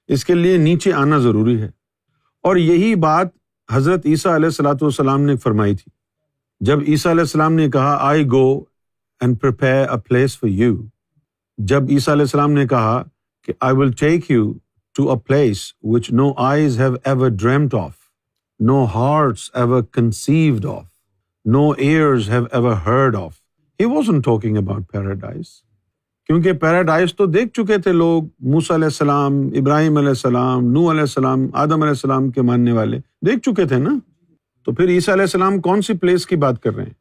اس 0.06 0.24
کے 0.24 0.34
لیے 0.34 0.56
نیچے 0.56 0.92
آنا 0.92 1.18
ضروری 1.18 1.62
ہے۔ 1.62 1.68
اور 2.42 2.56
یہی 2.56 2.94
بات 2.94 3.26
حضرت 3.70 4.00
عیسیٰ 4.04 4.32
علیہ 4.32 4.46
السلاۃ 4.46 4.74
والسلام 4.80 5.20
نے 5.22 5.36
فرمائی 5.36 5.76
تھی۔ 5.76 5.90
جب 6.60 6.78
عیسیٰ 6.88 7.12
علیہ 7.12 7.20
السلام 7.20 7.52
نے 7.52 7.70
کہا 7.70 7.96
I 8.00 8.26
go 8.26 8.64
and 9.20 9.40
prepare 9.40 9.88
a 9.88 10.00
place 10.00 10.38
for 10.38 10.48
you 10.48 10.76
جب 11.58 11.82
عیسیٰ 11.90 12.14
علیہ 12.14 12.22
السلام 12.22 12.52
نے 12.52 12.66
کہا 12.66 13.02
کہ 13.46 13.52
I 13.60 13.76
will 13.76 13.92
take 13.92 14.30
you 14.30 14.52
to 14.96 15.12
a 15.12 15.18
place 15.26 15.72
which 15.82 16.12
no 16.12 16.32
eyes 16.36 16.80
have 16.80 16.94
ever 17.04 17.28
dreamed 17.28 17.74
of 17.74 17.92
no 18.60 18.84
hearts 18.84 19.50
ever 19.54 19.82
conceived 19.82 20.66
of 20.66 20.84
no 21.44 21.70
ears 21.70 22.30
have 22.30 22.44
ever 22.52 22.72
heard 22.72 23.16
of 23.16 23.32
he 23.80 23.84
was 23.84 24.04
in 24.08 24.20
talking 24.20 24.56
about 24.56 24.82
paradise 24.92 25.44
کیونکہ 26.26 26.52
paradise 26.52 27.14
تو 27.14 27.26
دیکھ 27.26 27.52
چکے 27.52 27.78
تھے 27.78 27.92
لوگ 27.92 28.22
موسا 28.40 28.74
علیہ 28.74 28.84
السلام، 28.84 29.32
ابراہیم 29.36 29.96
علیہ 29.96 30.08
السلام 30.08 30.64
نو 30.72 30.90
علیہ 30.90 31.00
السلام، 31.00 31.46
آدم 31.52 31.72
علیہ 31.72 31.88
السلام 31.88 32.30
کے 32.30 32.42
ماننے 32.42 32.72
والے 32.72 32.98
دیکھ 32.98 33.40
چکے 33.40 33.64
تھے 33.64 33.78
نا؟ 33.78 33.90
تو 34.64 34.72
پھر 34.72 34.88
عیسیٰ 34.88 35.14
علیہ 35.14 35.22
السلام 35.22 35.60
کون 35.60 35.82
سی 35.82 35.94
پلیس 35.94 36.26
کی 36.26 36.36
بات 36.36 36.62
کر 36.62 36.74
رہے 36.74 36.84
ہیں؟ 36.84 36.92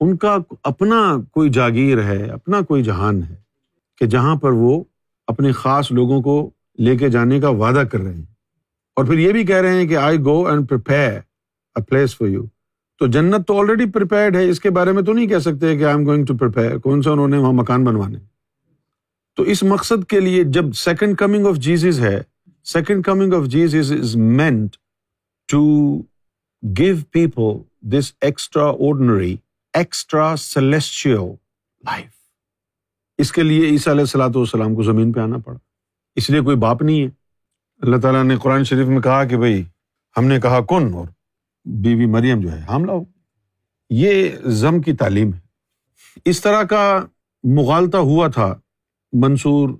ان 0.00 0.16
کا 0.16 0.36
اپنا 0.62 1.16
کوئی 1.30 1.50
جاگیر 1.50 2.02
ہے، 2.02 2.24
اپنا 2.24 2.60
کوئی 2.60 2.82
جہان 2.82 3.22
ہے۔ 3.22 3.49
کہ 4.00 4.06
جہاں 4.06 4.36
پر 4.36 4.52
وہ 4.52 4.84
اپنے 5.26 5.52
خاص 5.52 5.92
لوگوں 5.92 6.22
کو 6.22 6.50
لے 6.78 6.96
کے 6.96 7.08
جانے 7.08 7.40
کا 7.40 7.48
وعدہ 7.48 7.82
کر 7.92 8.00
رہے 8.00 8.14
ہیں۔ 8.14 8.24
اور 8.96 9.04
پھر 9.04 9.18
یہ 9.18 9.32
بھی 9.32 9.44
کہہ 9.46 9.56
رہے 9.56 9.80
ہیں 9.80 9.88
کہ 9.88 9.96
I 9.96 10.18
go 10.18 10.46
and 10.46 10.72
a 10.72 11.82
place 11.82 12.16
for 12.16 12.28
you 12.28 12.44
تو 12.98 13.06
جنت 13.06 13.46
تو 13.46 13.58
آلریڈی 13.60 13.90
پریپیئرڈ 13.90 14.36
ہے، 14.36 14.48
اس 14.48 14.60
کے 14.60 14.70
بارے 14.70 14.92
میں 14.92 15.02
تو 15.02 15.12
نہیں 15.12 15.26
کہہ 15.26 15.38
سکتے 15.38 15.78
کہ 15.78 15.84
آئی 15.84 15.94
ایم 15.96 16.06
گوئنگ 16.06 16.24
ٹو 16.24 16.34
کون 16.80 17.02
سا 17.02 17.10
انہوں 17.10 17.28
نے 17.28 17.36
وہاں 17.36 17.52
مکان 17.52 17.84
بنوانے؟ 17.84 18.18
تو 19.36 19.42
اس 19.42 19.62
مقصد 19.62 20.04
کے 20.08 20.20
لیے 20.20 20.44
جب 20.44 20.72
سیکنڈ 20.72 21.18
کمنگ 21.18 21.46
آف 21.46 21.56
جیزز 21.56 22.00
ہے 22.00 22.22
second 22.64 23.04
coming 23.04 23.34
of 23.34 23.46
Jesus 23.46 23.92
is 23.92 24.16
meant 24.16 24.76
to 25.48 25.62
give 26.62 26.96
people 27.10 27.58
this 27.80 28.12
extraordinary 28.64 29.36
extra 29.74 30.36
celestial 30.36 31.32
life 31.84 32.10
اس 33.20 33.32
کے 33.32 33.42
لیے 33.42 33.66
عیسیٰ 33.66 33.92
علیہ 33.92 34.02
السلاۃ 34.02 34.30
والسلام 34.34 34.74
کو 34.74 34.82
زمین 34.82 35.12
پہ 35.12 35.20
آنا 35.20 35.38
پڑا۔ 35.38 35.58
اس 36.16 36.30
لیے 36.30 36.40
کوئی 36.40 36.56
باپ 36.56 36.82
نہیں 36.82 37.02
ہے۔ 37.02 37.08
اللہ 37.78 37.96
تعالیٰ 37.96 38.24
نے 38.24 38.36
قرآن 38.42 38.64
شریف 38.64 38.86
میں 38.86 39.00
کہا 39.00 39.24
کہ 39.24 39.36
بھائی، 39.36 39.64
ہم 40.16 40.24
نے 40.24 40.40
کہا 40.40 40.60
کن 40.60 40.94
اور 40.94 41.06
بیوی 41.64 42.06
مریم 42.06 42.40
جو 42.40 42.52
ہے، 42.52 42.62
حاملہ 42.68 42.92
ہو۔ 42.92 43.04
یہ 43.90 44.28
ضم 44.44 44.80
کی 44.80 44.92
تعلیم 44.92 45.34
ہے۔ 45.34 45.38
اس 46.24 46.40
طرح 46.40 46.62
کا 46.62 47.04
مغالطہ 47.42 47.96
ہوا 47.96 48.28
تھا 48.28 48.60
منصور 49.12 49.70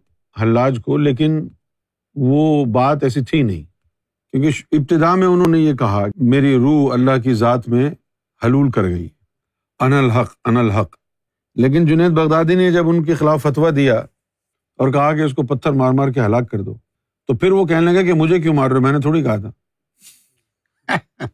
حلاج 0.42 0.78
کو، 0.84 0.96
لیکن 0.96 1.48
وہ 2.14 2.64
بات 2.64 3.02
ایسی 3.02 3.20
تھی 3.20 3.42
نہیں۔ 3.42 3.62
کیونکہ 4.32 4.48
ابتدا 4.72 5.14
میں 5.14 5.26
انہوں 5.26 5.50
نے 5.50 5.58
یہ 5.58 5.74
کہا، 5.74 6.06
میری 6.16 6.56
روح 6.56 6.92
اللہ 6.92 7.20
کی 7.24 7.34
ذات 7.34 7.68
میں 7.68 7.90
حلول 8.44 8.70
کر 8.70 8.82
گئی۔ 8.82 9.08
ان 9.80 9.92
الحق 9.92 10.34
ان 10.44 10.56
الحق۔ 10.56 10.99
لیکن 11.62 11.86
جنید 11.86 12.10
بغدادی 12.10 12.54
نے 12.54 12.70
جب 12.72 12.88
ان 12.88 13.02
کے 13.04 13.14
خلاف 13.14 13.42
فتویٰ 13.42 13.74
دیا 13.76 13.94
اور 14.78 14.92
کہا 14.92 15.12
کہ 15.14 15.20
اس 15.20 15.32
کو 15.32 15.42
پتھر 15.46 15.72
مار 15.72 15.92
مار 15.92 16.08
کے 16.08 16.20
ہلاک 16.20 16.50
کر 16.50 16.60
دو، 16.60 16.74
تو 17.28 17.34
پھر 17.34 17.52
وہ 17.52 17.64
کہنے 17.66 17.92
لگا 17.92 18.02
کہ 18.02 18.12
مجھے 18.12 18.40
کیوں 18.40 18.54
مار 18.54 18.70
رہے 18.70 18.80
میں 18.80 18.92
نے 18.92 19.00
تھوڑی 19.00 19.22
کہا 19.22 19.36
تھا۔ 19.36 19.50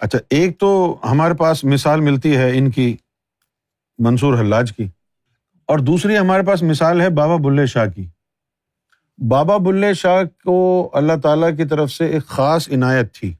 اچھا 0.00 0.18
ایک 0.30 0.58
تو 0.58 0.70
ہمارے 1.04 1.34
پاس 1.34 1.64
مثال 1.64 2.00
ملتی 2.00 2.36
ہے 2.36 2.50
ان 2.58 2.70
کی، 2.70 2.96
منصور 3.98 4.38
حلاج 4.38 4.72
کی، 4.76 4.86
اور 5.68 5.78
دوسری 5.78 6.18
ہمارے 6.18 6.42
پاس 6.42 6.62
مثال 6.62 7.00
ہے 7.00 7.08
بابا 7.10 7.36
بلے 7.44 7.66
شاہ 7.66 7.86
کی۔ 7.86 8.06
بابا 9.18 9.56
بلے 9.56 9.92
شاہ 9.94 10.22
کو 10.44 10.58
اللہ 10.92 11.20
تعالیٰ 11.22 11.56
کی 11.56 11.64
طرف 11.64 11.90
سے 11.90 12.06
ایک 12.06 12.26
خاص 12.26 12.68
عنایت 12.68 13.14
تھی، 13.14 13.32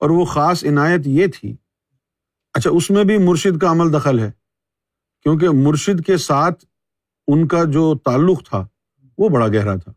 اور 0.00 0.10
وہ 0.10 0.24
خاص 0.24 0.64
عنایت 0.64 1.06
یہ 1.06 1.26
تھی 1.34 1.54
اچھا 2.54 2.70
اس 2.70 2.90
میں 2.90 3.04
بھی 3.04 3.18
مرشد 3.18 3.58
کا 3.58 3.70
عمل 3.70 3.92
دخل 3.92 4.18
ہے، 4.18 4.30
کیونکہ 5.22 5.48
مرشد 5.48 6.04
کے 6.06 6.16
ساتھ 6.16 6.64
ان 7.26 7.46
کا 7.46 7.64
جو 7.64 7.94
تعلق 7.94 8.48
تھا، 8.48 8.66
وہ 9.18 9.28
بڑا 9.28 9.48
گہرا 9.48 9.76
تھا۔ 9.76 9.92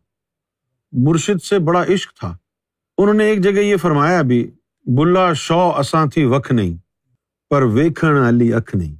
مرشد 0.92 1.42
سے 1.42 1.58
بڑا 1.58 1.84
عشق 1.88 2.18
تھا۔ 2.18 2.36
انہوں 2.98 3.14
نے 3.14 3.24
ایک 3.24 3.40
جگہ 3.40 3.60
یہ 3.60 3.76
فرمایا 3.76 4.22
بھی، 4.22 4.50
بلا 4.86 5.32
شو 5.32 5.76
اساں 5.76 6.06
تھی 6.06 6.24
وکھ 6.24 6.52
نہیں، 6.52 6.76
پر 7.50 7.62
ویکھن 7.62 8.08
علی 8.08 8.54
اکھ 8.54 8.76
نہیں۔ 8.76 8.96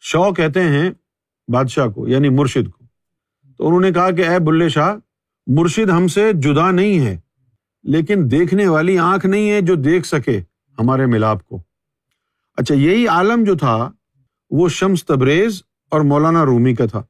شو 0.00 0.34
کہتے 0.34 0.62
ہیں 0.62 0.90
بادشاہ 1.48 1.88
کو 1.88 2.08
یعنی 2.08 2.28
مرشد 2.28 2.70
کو۔ 2.70 2.84
تو 3.58 3.66
انہوں 3.66 3.80
نے 3.80 3.92
کہا 3.92 4.10
کہ 4.10 4.28
اے 4.28 4.38
بلے 4.38 4.68
شاہ، 4.68 4.94
مرشد 5.46 5.90
ہم 5.90 6.06
سے 6.08 6.32
جدا 6.32 6.70
نہیں 6.70 7.00
ہے، 7.00 7.20
لیکن 7.82 8.30
دیکھنے 8.30 8.68
والی 8.68 8.98
آنکھ 8.98 9.26
نہیں 9.26 9.50
ہے 9.50 9.60
جو 9.60 9.74
دیکھ 9.74 10.06
سکے 10.06 10.40
ہمارے 10.78 11.06
ملاپ 11.06 11.46
کو۔ 11.46 11.71
اچھا 12.56 12.74
یہی 12.74 13.08
عالم 13.08 13.44
جو 13.44 13.56
تھا، 13.56 13.90
وہ 14.50 14.68
شمس 14.68 15.04
تبریز 15.04 15.62
اور 15.90 16.00
مولانا 16.00 16.44
رومی 16.44 16.74
کا 16.74 16.86
تھا، 16.86 17.02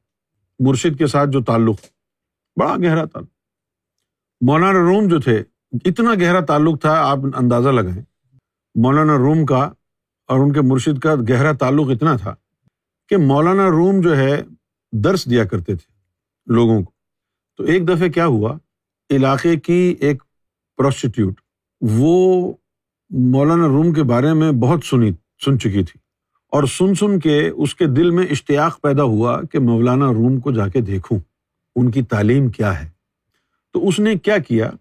مرشد 0.59 0.97
کے 0.97 1.07
ساتھ 1.07 1.29
جو 1.29 1.43
تعلق، 1.43 1.75
بڑا 2.59 2.75
گہرا 2.83 3.05
تعلق۔ 3.05 3.29
مولانا 4.41 4.79
روم 4.79 5.07
جو 5.07 5.19
تھے، 5.19 5.43
اتنا 5.85 6.11
گہرا 6.21 6.39
تعلق 6.39 6.81
تھا، 6.81 6.91
آپ 6.91 7.17
اندازہ 7.35 7.69
لگائیں۔ 7.69 8.03
مولانا 8.75 9.17
روم 9.17 9.45
کا 9.45 9.71
اور 10.27 10.39
ان 10.39 10.53
کے 10.53 10.61
مرشد 10.61 10.99
کا 10.99 11.15
گہرا 11.29 11.51
تعلق 11.51 11.89
اتنا 11.89 12.15
تھا 12.15 12.35
کہ 13.09 13.17
مولانا 13.17 13.69
روم 13.69 14.01
جو 14.01 14.17
ہے، 14.17 14.43
درس 14.91 15.29
دیا 15.29 15.43
کرتے 15.43 15.75
تھے 15.75 15.93
لوگوں 16.45 16.83
کو۔ 16.83 16.91
تو 17.57 17.63
ایک 17.63 17.87
دفعہ 17.87 18.07
کیا 18.07 18.25
ہوا؟ 18.25 18.57
علاقے 19.09 19.55
کی 19.55 19.95
ایک 19.99 20.23
پروسٹیٹیوٹ 20.77 21.41
وہ 21.81 22.53
مولانا 23.09 23.67
روم 23.67 23.93
کے 23.93 24.03
بارے 24.03 24.33
میں 24.33 24.51
بہت 24.51 24.79
سنی 24.83 25.11
سن 25.43 25.59
چکی 25.59 25.83
تھی۔ 25.83 25.99
اور 26.51 26.63
سن 26.63 26.95
سن 26.95 27.19
کے 27.19 27.47
اس 27.47 27.75
کے 27.75 27.85
دل 27.85 28.11
میں 28.11 28.27
اشتیاق 28.29 28.81
پیدا 28.81 29.03
ہوا 29.03 29.41
کہ 29.51 29.59
مولانا 29.59 30.05
روم 30.05 30.39
کو 30.39 30.51
جا 30.51 30.67
کے 30.67 30.81
دیکھوں، 30.81 31.19
ان 31.75 31.91
کی 31.91 32.01
تعلیم 32.01 32.49
کیا 32.49 32.83
ہے۔ 32.83 32.89
تو 33.73 33.87
اس 33.87 33.99
نے 33.99 34.15
کیا 34.15 34.37
کیا؟ 34.37 34.71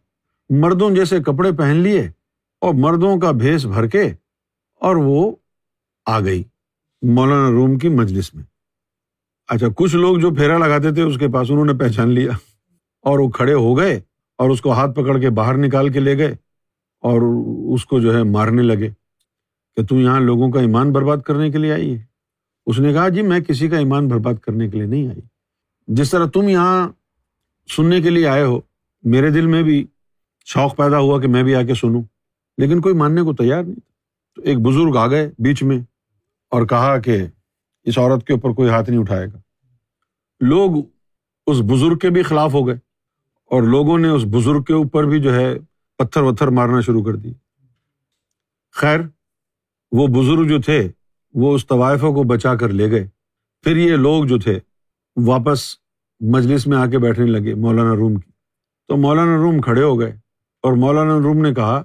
مردوں 0.50 0.90
جیسے 0.90 1.20
کپڑے 1.20 1.52
پہن 1.52 1.76
لیے 1.76 2.00
اور 2.60 2.74
مردوں 2.74 3.20
کا 3.20 3.30
بھیس 3.30 3.64
بھر 3.64 3.86
کے 3.86 4.02
اور 4.80 4.96
وہ 4.96 5.32
آ 6.06 6.20
گئی 6.20 6.42
مولانا 7.02 7.50
روم 7.50 7.78
کی 7.78 7.88
مجلس 7.88 8.34
میں۔ 8.34 8.44
اچھا 9.48 9.66
کچھ 9.76 9.96
لوگ 9.96 10.18
جو 10.18 10.30
پھیرا 10.30 10.58
لگاتے 10.58 10.94
تھے 10.94 11.02
اس 11.02 11.18
کے 11.18 11.28
پاس 11.28 11.50
انہوں 11.50 11.64
نے 11.64 11.74
پہچان 11.74 12.08
لیا 12.08 12.32
اور 13.00 13.18
وہ 13.18 13.28
کھڑے 13.28 13.54
ہو 13.54 13.78
گئے 13.78 14.00
اور 14.38 14.50
اس 14.50 14.60
کو 14.60 14.72
ہاتھ 14.72 14.90
پکڑ 14.90 15.18
کے 15.18 15.30
باہر 15.30 15.56
نکال 15.56 15.88
کے 15.88 16.00
لے 16.00 16.18
گئے 16.18 16.32
اور 17.00 17.20
اس 17.74 17.84
کو 17.84 18.00
جو 18.00 18.16
ہے 18.16 18.22
مارنے 18.22 18.62
لگے۔ 18.62 18.90
کہ 19.76 19.84
تم 19.84 19.96
یہاں 19.96 20.20
لوگوں 20.20 20.50
کا 20.50 20.60
ایمان 20.60 20.92
برباد 20.92 21.16
کرنے 21.16 21.50
کے 21.50 21.58
لیے 21.58 21.72
آئی 21.72 21.98
ہے؟ 21.98 22.04
اس 22.66 22.78
نے 22.78 22.92
کہا 22.92 23.08
جی 23.08 23.22
میں 23.22 23.40
کسی 23.40 23.68
کا 23.68 23.78
ایمان 23.78 24.08
برباد 24.08 24.34
کرنے 24.34 24.68
کے 24.68 24.76
لیے 24.76 24.86
نہیں 24.86 25.08
آئی۔ 25.08 25.20
جس 25.86 26.10
طرح 26.10 26.26
تم 26.26 26.48
یہاں 26.48 26.88
سننے 27.68 28.00
کے 28.00 28.10
لیے 28.10 28.26
آئے 28.26 28.42
ہو، 28.42 28.60
میرے 29.02 29.30
دل 29.30 29.46
میں 29.46 29.62
بھی 29.62 29.86
شوق 30.44 30.76
پیدا 30.76 30.98
ہوا 30.98 31.20
کہ 31.20 31.28
میں 31.28 31.42
بھی 31.42 31.54
آ 31.54 31.62
کے 31.62 31.74
سنوں۔ 31.74 32.02
لیکن 32.58 32.80
کوئی 32.80 32.94
ماننے 32.94 33.22
کو 33.22 33.34
تیار 33.34 33.62
نہیں 33.64 33.80
تو 34.34 34.42
ایک 34.42 34.58
بزرگ 34.58 34.96
آ 34.96 35.06
گئے 35.06 35.30
بیچ 35.38 35.62
میں 35.62 35.78
اور 36.50 36.66
کہا 36.66 36.98
کہ 36.98 37.26
اس 37.84 37.98
عورت 37.98 38.26
کے 38.26 38.32
اوپر 38.32 38.50
کوئی 38.50 38.68
ہاتھ 38.70 38.90
نہیں 38.90 39.00
اٹھائے 39.00 39.26
گا۔ 39.26 39.38
لوگ 40.40 40.70
اس 41.46 41.60
بزرگ 41.60 41.98
کے 41.98 42.10
بھی 42.10 42.22
خلاف 42.22 42.54
ہو 42.54 42.66
گئے 42.66 42.76
اور 43.50 43.62
لوگوں 43.62 43.98
نے 43.98 44.08
اس 44.08 44.24
بزرگ 44.24 44.62
کے 44.62 44.72
اوپر 44.72 45.04
بھی 45.04 45.20
جو 45.20 45.34
ہے 45.34 45.58
پتھر 45.98 46.22
وتھر 46.22 46.48
مارنا 46.48 46.80
شروع 46.80 47.04
کر 47.04 47.16
دی 47.16 47.32
خیر 48.72 49.00
وہ 49.92 50.06
بزرگ 50.06 50.48
جو 50.48 50.60
تھے، 50.60 50.88
وہ 51.34 51.54
اس 51.54 51.66
طوائفوں 51.66 52.14
کو 52.14 52.22
بچا 52.22 52.54
کر 52.54 52.68
لے 52.68 52.90
گئے۔ 52.90 53.08
پھر 53.62 53.76
یہ 53.76 53.96
لوگ 53.96 54.24
جو 54.24 54.38
تھے، 54.38 54.58
واپس 55.16 55.74
مجلس 56.20 56.66
میں 56.66 56.78
آ 56.78 56.86
کے 56.86 56.98
بیٹھنے 56.98 57.26
لگے 57.26 57.54
مولانا 57.54 57.94
روم 57.94 58.14
کی۔ 58.14 58.32
تو 58.88 58.96
مولانا 58.96 59.36
روم 59.36 59.60
کھڑے 59.60 59.82
ہو 59.82 60.00
گئے 60.00 60.10
اور 60.62 60.72
مولانا 60.72 61.18
روم 61.18 61.38
نے 61.38 61.54
کہا 61.54 61.82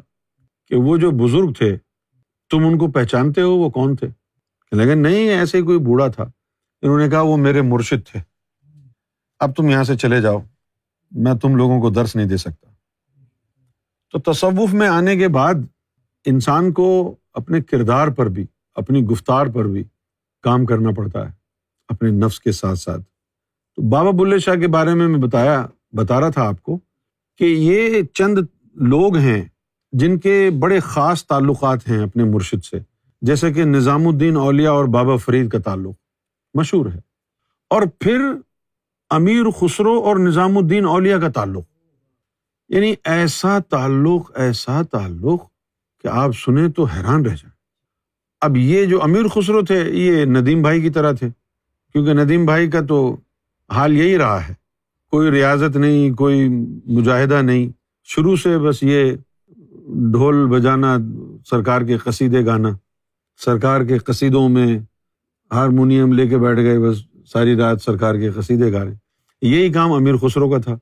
کہ 0.68 0.76
وہ 0.76 0.98
جو 0.98 1.12
بزرگ 1.12 1.54
تھے، 1.54 1.78
تم 2.50 2.66
ان 2.66 2.78
کو 2.78 2.92
پہچانتے 2.92 3.42
ہو؟ 3.42 3.56
وہ 3.56 3.70
کون 3.70 3.96
تھے؟ 3.96 4.08
لیکن 4.72 5.02
نہیں، 5.02 5.30
ایسے 5.30 5.62
کوئی 5.62 5.80
بوڑھا 5.80 6.08
تھا۔ 6.08 6.24
انہوں 6.82 7.00
نے 7.00 7.10
کہا، 7.10 7.22
وہ 7.22 7.38
میرے 7.38 7.62
مرشد 7.62 8.08
تھے۔ 8.08 8.20
اب 9.40 9.56
تم 9.56 9.70
یہاں 9.70 9.84
سے 9.84 9.96
چلے 9.96 10.22
جاؤ، 10.22 10.40
میں 11.12 11.34
تم 11.34 11.56
لوگوں 11.56 11.82
کو 11.82 11.90
درس 11.90 12.16
نہیں 12.16 12.28
دے 12.28 12.38
سکتا۔ 12.38 12.72
تو 14.12 14.34
تصوف 14.34 14.74
میں 14.74 14.88
آنے 14.88 15.18
کے 15.18 15.28
بعد 15.28 15.54
انسان 16.26 16.72
کو 16.72 17.16
اپنے 17.38 17.62
کردار 17.62 18.08
پر 18.08 18.25
بھی، 18.25 18.46
اپنی 18.75 19.03
گفتار 19.03 19.48
پر 19.48 19.65
بھی 19.65 19.84
کام 20.41 20.65
کرنا 20.65 20.89
پڑتا 20.91 21.25
ہے، 21.25 21.32
اپنے 21.88 22.10
نفس 22.10 22.39
کے 22.39 22.51
ساتھ 22.51 22.79
ساتھ۔ 22.79 23.01
تو 23.75 23.89
بابا 23.89 24.12
بلے 24.12 24.39
شاہ 24.39 24.56
کے 24.56 24.67
بارے 24.67 24.94
میں 24.94 25.08
میں 25.08 25.20
بتایا، 25.20 25.67
بتا 25.91 26.20
رہا 26.20 26.29
تھا 26.29 26.48
آپ 26.48 26.63
کو 26.63 26.79
کہ 27.38 27.44
یہ 27.44 28.01
چند 28.13 28.38
لوگ 28.75 29.15
ہیں 29.15 29.46
جن 29.91 30.20
کے 30.20 30.50
بڑے 30.60 30.79
خاص 30.79 31.25
تعلقات 31.25 31.89
ہیں 31.89 32.00
اپنے 32.00 32.24
مرشد 32.24 32.65
سے، 32.65 32.79
جیسے 33.22 33.53
کہ 33.53 33.63
نظام 33.63 34.08
الدین 34.08 34.36
اولیا 34.36 34.72
اور 34.72 34.86
بابا 34.86 35.15
فرید 35.15 35.50
کا 35.50 35.60
تعلق 35.60 35.96
مشہور 36.53 36.86
ہے۔ 36.86 37.00
اور 37.70 37.82
پھر 38.00 38.22
امیر 39.10 39.44
خسرو 39.50 40.00
اور 40.00 40.15
نظام 40.15 40.58
الدین 40.58 40.86
اولیا 40.86 41.20
کا 41.20 41.29
تعلق۔ 41.29 41.63
یعنی 42.70 42.94
ایسا 43.03 43.60
تعلق 43.60 44.32
ایسا 44.36 44.82
تعلق 44.82 45.44
کہ 46.08 46.12
آپ 46.12 46.32
سنیں 46.38 46.68
تو 46.68 46.84
حیران 46.84 47.16
رہ 47.16 47.30
جائیں۔ 47.30 47.52
اب 48.42 48.58
یہ 48.58 48.86
جو 48.86 49.04
امیر 49.04 49.28
خسرو 49.28 49.62
تھے، 49.62 49.84
یہ 49.92 50.26
ندیم 50.26 50.62
بھائی 50.62 50.82
کی 50.82 50.90
طرح 50.90 51.12
تھے۔ 51.12 51.30
کیونکہ 51.94 52.14
ندیم 52.14 52.46
بھائی 52.46 52.70
کا 52.70 52.82
تو 52.82 53.18
حال 53.72 53.98
یہی 53.98 54.18
رہا 54.18 54.48
ہے۔ 54.48 54.54
کوئی 55.12 55.32
ریاضت 55.32 55.78
نہیں، 55.78 56.12
کوئی 56.12 56.50
مجاہدہ 56.86 57.42
نہیں۔ 57.42 57.70
شروع 58.04 58.36
سے 58.36 58.58
بس 58.58 58.84
یہ 58.84 59.12
ڈھول 59.88 60.48
بجانا، 60.48 60.98
سرکار 61.50 61.82
کے 61.82 61.98
قصیدے 61.98 62.46
گانا۔ 62.46 62.70
سرکار 63.46 63.82
کے 63.82 63.98
قصیدوں 63.98 64.50
میں 64.50 64.80
ہارمونیم 65.52 66.14
لے 66.14 66.28
کے 66.28 66.38
بیٹھ 66.38 66.60
گئے، 66.60 66.80
بس 66.80 66.98
ساری 67.34 67.56
رات 67.56 67.82
سرکار 67.82 68.16
کے 68.16 68.32
قصیدے 68.32 68.74
گا 68.74 68.86
رہے۔ 68.86 68.96
یہی 69.42 69.74
کام 69.74 69.94
امیر 69.94 70.16
خسرو 70.16 70.50
کا 70.50 70.58
تھا۔ 70.58 70.78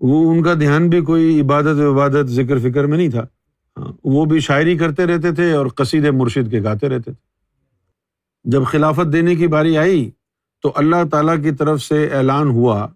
وہ 0.00 0.32
ان 0.32 0.42
کا 0.42 0.54
دھیان 0.54 0.88
بھی 0.88 1.00
کوئی 1.00 1.40
عبادت 1.40 1.80
عبادت، 1.92 2.26
ذکر 2.26 2.58
فکر 2.58 2.84
میں 2.84 2.98
نہیں 2.98 3.10
تھا۔ 3.10 3.26
وہ 4.04 4.24
بھی 4.24 4.40
شاعری 4.40 4.76
کرتے 4.78 5.06
رہتے 5.06 5.32
تھے 5.32 5.52
اور 5.52 5.66
قصید 5.66 6.04
مرشد 6.04 6.50
کے 6.50 6.62
گاتے 6.62 6.88
رہتے 6.88 7.12
تھے۔ 7.12 7.24
جب 8.44 8.62
خلافت 8.64 9.12
دینے 9.12 9.34
کی 9.36 9.46
باری 9.46 9.76
آئی 9.78 10.10
تو 10.62 10.72
اللہ 10.76 11.08
تعالیٰ 11.10 11.42
کی 11.42 11.50
طرف 11.50 11.82
سے 11.82 12.06
اعلان 12.06 12.50
ہوا 12.50 12.86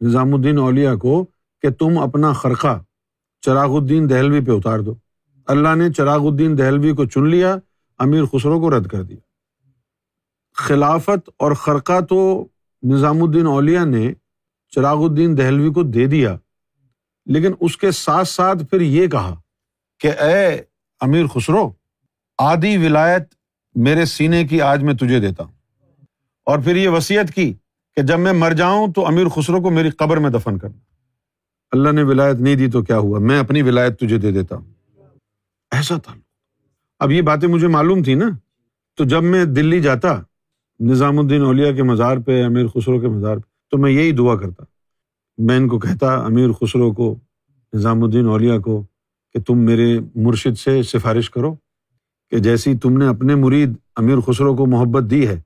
نظام 0.00 0.34
الدین 0.34 0.58
اولیا 0.58 0.94
کو 0.94 1.24
کہ 1.62 1.70
تم 1.70 1.98
اپنا 1.98 2.32
خرقہ 2.32 2.78
چراغ 3.42 3.76
الدین 3.76 4.10
دہلوی 4.10 4.40
پہ 4.44 4.50
اتار 4.50 4.78
دو۔ 4.78 4.94
اللہ 5.46 5.74
نے 5.74 5.90
چراغ 5.92 6.26
الدین 6.26 6.58
دہلوی 6.58 6.92
کو 6.92 7.04
چن 7.04 7.28
لیا، 7.28 7.56
امیر 7.98 8.24
خسرو 8.24 8.60
کو 8.60 8.70
رد 8.70 8.86
کر 8.86 9.02
دیا۔ 9.02 9.20
خلافت 10.54 11.30
اور 11.36 11.52
خرقہ 11.52 12.00
تو 12.00 12.46
نظام 12.82 13.22
الدین 13.22 13.46
اولیا 13.46 13.84
نے 13.84 14.12
چراغ 14.72 15.04
الدین 15.04 15.36
دہلوی 15.38 15.72
کو 15.72 15.82
دے 15.82 16.06
دیا، 16.06 16.36
لیکن 17.26 17.52
اس 17.60 17.76
کے 17.76 17.90
ساتھ 17.90 18.28
ساتھ 18.28 18.64
پھر 18.64 18.80
یہ 18.80 19.06
کہا 19.06 19.34
کہ 20.00 20.06
اے 20.06 20.60
امیر 21.00 21.26
خسرو، 21.26 21.70
آدھی 22.38 22.86
ولایت 22.86 23.22
میرے 23.74 24.04
سینے 24.04 24.44
کی 24.44 24.60
آج 24.60 24.82
میں 24.82 24.94
تجھے 24.94 25.20
دیتا 25.20 25.44
ہوں۔ 25.44 25.52
اور 26.44 26.58
پھر 26.58 26.76
یہ 26.76 26.88
وسیعت 26.88 27.34
کی 27.34 27.54
کہ 27.96 28.02
جب 28.02 28.18
میں 28.18 28.32
مر 28.32 28.52
جاؤں 28.52 28.92
تو 28.92 29.06
امیر 29.06 29.28
خسرو 29.28 29.60
کو 29.60 29.70
میری 29.70 29.90
قبر 29.90 30.16
میں 30.16 30.30
دفن 30.30 30.58
کرنا۔ 30.58 30.78
اللہ 31.72 31.90
نے 31.90 32.02
ولایت 32.02 32.36
نہیں 32.36 32.54
دی 32.54 32.70
تو 32.70 32.82
کیا 32.82 32.98
ہوا؟ 32.98 33.18
میں 33.18 33.38
اپنی 33.38 33.62
ولایت 33.62 34.00
تجھے 34.00 34.18
دے 34.18 34.30
دیتا 34.30 34.56
ہوں۔ 34.56 34.64
ایسا 35.70 35.96
تھا۔ 35.96 36.14
اب 36.98 37.10
یہ 37.10 37.22
باتیں 37.22 37.48
مجھے 37.48 37.66
معلوم 37.66 38.02
تھی 38.02 38.14
نا۔ 38.14 38.30
تو 38.96 39.04
جب 39.04 39.22
میں 39.22 39.44
دلی 39.44 39.80
جاتا، 39.80 40.22
نظام 40.80 41.18
الدین 41.18 41.42
اولیا 41.42 41.72
کے 41.72 41.82
مزار 41.82 42.16
پہ، 42.16 42.44
امیر 42.44 42.66
خسرو 42.66 43.00
کے 43.00 43.08
مزار 43.08 43.36
پہ، 43.36 43.70
تو 43.70 43.78
میں 43.78 43.90
یہی 43.90 44.12
دعا 44.12 44.36
کرتا۔ 44.36 44.64
میں 45.38 45.56
ان 45.56 45.68
کو 45.68 45.78
کہتا، 45.78 46.14
امیر 46.14 46.52
خسرو 46.52 46.92
کو، 46.92 47.16
نظام 47.72 48.04
الدین 48.04 48.26
اولیا 48.26 48.58
کو 48.58 48.84
کہ 49.34 49.40
تم 49.40 49.58
میرے 49.58 49.98
مرشد 50.14 50.58
سے 50.58 50.82
سفارش 50.82 51.30
کرو 51.30 51.54
کہ 52.30 52.38
جیسی 52.38 52.76
تم 52.78 52.98
نے 52.98 53.06
اپنے 53.06 53.34
مرید 53.34 53.72
امیر 53.96 54.20
خسرو 54.20 54.56
کو 54.56 54.66
محبت 54.66 55.10
دی 55.10 55.26
ہے، 55.28 55.40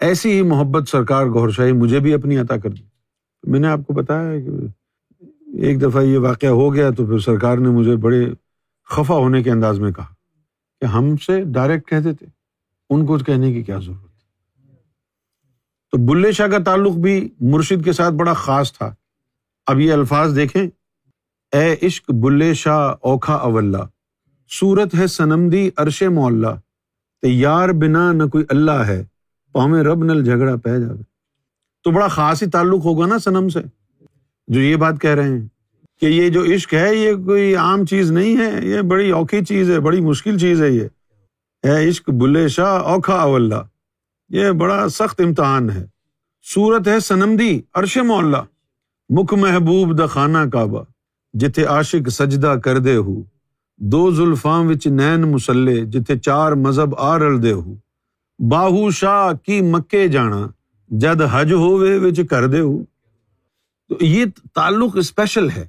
ایسی 0.00 0.30
ہی 0.32 0.42
محبت 0.42 0.88
سرکار 0.88 1.26
گور 1.26 1.50
شاہی 1.50 1.72
مجھے 1.72 1.98
بھی 1.98 2.14
اپنی 2.14 2.36
عطا 2.36 2.56
کر 2.56 2.70
دی۔ 2.70 2.82
میں 3.42 3.60
نے 3.60 3.68
آپ 3.68 3.80
کو 3.86 3.92
بتایا 3.92 4.40
کہ 4.40 4.50
ایک 5.58 5.82
دفعہ 5.82 6.02
یہ 6.02 6.18
واقعہ 6.18 6.48
ہو 6.48 6.74
گیا 6.74 6.90
تو 6.90 7.06
پھر 7.06 7.18
سرکار 7.18 7.58
نے 7.58 7.68
مجھے 7.68 7.96
بڑے 7.96 8.26
خفا 8.84 9.14
ہونے 9.14 9.42
کے 9.42 9.50
انداز 9.50 9.78
میں 9.78 9.92
کہا 9.92 10.06
کہ 10.80 10.84
ہم 10.84 11.16
سے 11.16 11.44
ڈائریکٹ 11.44 11.88
کہتے 11.88 12.12
تھے، 12.12 12.26
ان 12.90 13.06
کو 13.06 13.18
کہنے 13.18 13.52
کی 13.52 13.62
کیا 13.62 13.78
ضرورت 13.78 14.08
تو 15.90 15.98
بلے 16.06 16.32
شاہ 16.32 16.46
کا 16.46 16.58
تعلق 16.58 16.92
بھی 16.92 17.28
مرشد 17.40 17.84
کے 17.84 17.92
ساتھ 17.92 18.14
بڑا 18.14 18.32
خاص 18.32 18.72
تھا۔ 18.72 18.94
اب 19.66 19.80
یہ 19.80 19.92
الفاظ 19.92 20.36
دیکھیں۔ 20.36 20.66
اے 21.52 21.76
عشق 21.82 22.10
بلے 22.10 22.54
شاہ 22.54 22.94
اوکھا 23.00 23.34
اول 23.34 23.76
سورت 24.48 24.94
ہے 24.94 25.06
سنم 25.06 25.48
دی 25.48 25.70
عرش 25.76 26.02
مولا 26.02 26.54
یار 27.22 27.68
بنا 27.68 28.12
نہ 28.12 28.22
کوئی 28.24 28.44
اللہ 28.48 28.70
ہے 28.70 29.04
پاؤں 29.52 29.74
رب 29.74 30.04
نل 30.04 30.24
جھگڑا 30.24 30.56
پہ 30.56 30.78
جاوے۔ 30.78 31.02
تو 31.84 31.90
بڑا 31.90 32.08
خاص 32.08 32.42
ہی 32.42 32.50
تعلق 32.50 32.84
ہوگا 32.84 33.06
نا 33.06 33.18
سنم 33.18 33.48
سے۔ 33.48 33.58
جو 34.48 34.60
یہ 34.60 34.76
بات 34.76 34.94
کہہ 35.00 35.10
رہے 35.10 35.28
ہیں 35.28 35.46
کہ 36.00 36.06
یہ 36.06 36.28
جو 36.28 36.44
عشق 36.44 36.74
ہے، 36.74 36.94
یہ 36.94 37.14
کوئی 37.14 37.56
عام 37.56 37.84
چیز 37.84 38.12
نہیں 38.12 38.36
ہے، 38.36 38.66
یہ 38.66 38.80
بڑی 38.80 39.10
اوکھی 39.10 39.44
چیز 39.44 39.70
ہے، 39.70 39.80
بڑی 39.80 40.00
مشکل 40.00 40.38
چیز 40.38 40.62
ہے 40.62 40.70
یہ۔ 40.70 40.86
اے 41.62 41.88
عشق 41.88 42.10
بلے 42.10 42.48
شاہ 42.48 42.80
اوکھا 42.80 43.14
اول 43.14 43.52
یہ 44.28 44.50
بڑا 44.50 44.88
سخت 44.88 45.20
امتحان 45.20 45.70
ہے۔ 45.70 45.86
سورت 46.42 46.88
ہے 46.88 47.00
سنم 47.00 47.36
دی 47.36 47.60
عرش 47.74 47.96
مولا 47.96 48.42
مکھ 49.08 49.34
محبوب 49.34 49.98
دا 49.98 50.06
خانہ 50.06 50.38
کعبہ۔ 50.52 50.82
جتھے 51.34 51.64
عاشق 51.66 52.08
سجدہ 52.08 52.54
کر 52.64 52.78
دے 52.78 52.96
ہو 52.96 53.22
دو 53.80 54.10
زلفاں 54.10 54.62
وچ 54.64 54.86
نین 54.86 55.30
مسلے 55.30 55.80
جتھے 55.84 56.18
چار 56.18 56.52
مذہب 56.58 56.98
آ 56.98 57.18
رل 57.18 57.42
دے 57.42 57.52
ہو 57.52 57.74
باہو 58.38 58.90
شاہ 58.90 59.32
کی 59.44 59.60
مکے 59.60 60.06
جانا 60.08 60.46
جد 60.90 61.22
حج 61.32 61.52
ہووے 61.52 61.96
وچ 61.98 62.20
کر 62.30 62.46
دے 62.46 62.60
ہو 62.60 62.78
تو 63.90 64.04
یہ 64.04 64.24
تعلق 64.54 64.96
اسپیشل 64.96 65.50
ہے 65.50 65.66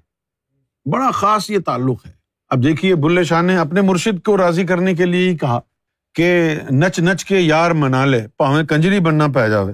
بڑا 0.85 1.09
خاص 1.11 1.49
یہ 1.49 1.59
تعلق 1.65 2.05
ہے 2.05 2.11
اب 2.51 2.63
دیکھیے 2.63 2.95
بلے 2.95 3.23
شاہ 3.23 3.41
نے 3.41 3.57
اپنے 3.57 3.81
مرشد 3.81 4.23
کو 4.25 4.37
راضی 4.37 4.65
کرنے 4.65 4.93
کے 4.95 5.05
لیے 5.05 5.29
ہی 5.29 5.37
کہا 5.37 5.59
کہ 6.15 6.55
نچ 6.71 6.99
نچ 6.99 7.25
کے 7.25 7.39
یار 7.39 7.71
منا 7.71 8.05
لے 8.05 8.21
پاویں 8.37 8.63
کنجری 8.63 8.99
بننا 8.99 9.27
پی 9.27 9.49
جاوے 9.49 9.73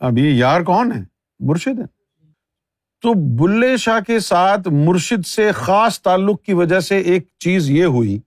اب 0.00 0.18
یہ 0.18 0.30
یار 0.30 0.60
کون 0.60 0.92
ہے 0.92 1.02
مرشد 1.40 1.78
ہے 1.78 1.84
تو 3.04 3.12
بلے 3.14 3.76
شاہ 3.76 4.00
کے 4.00 4.20
ساتھ 4.20 4.68
مرشد 4.68 5.26
سے 5.26 5.52
خاص 5.52 6.02
تعلق 6.02 6.42
کی 6.42 6.52
وجہ 6.52 6.80
سے 6.80 6.98
ایک 6.98 7.28
چیز 7.38 7.70
یہ 7.70 7.84
ہوئی 7.84 8.20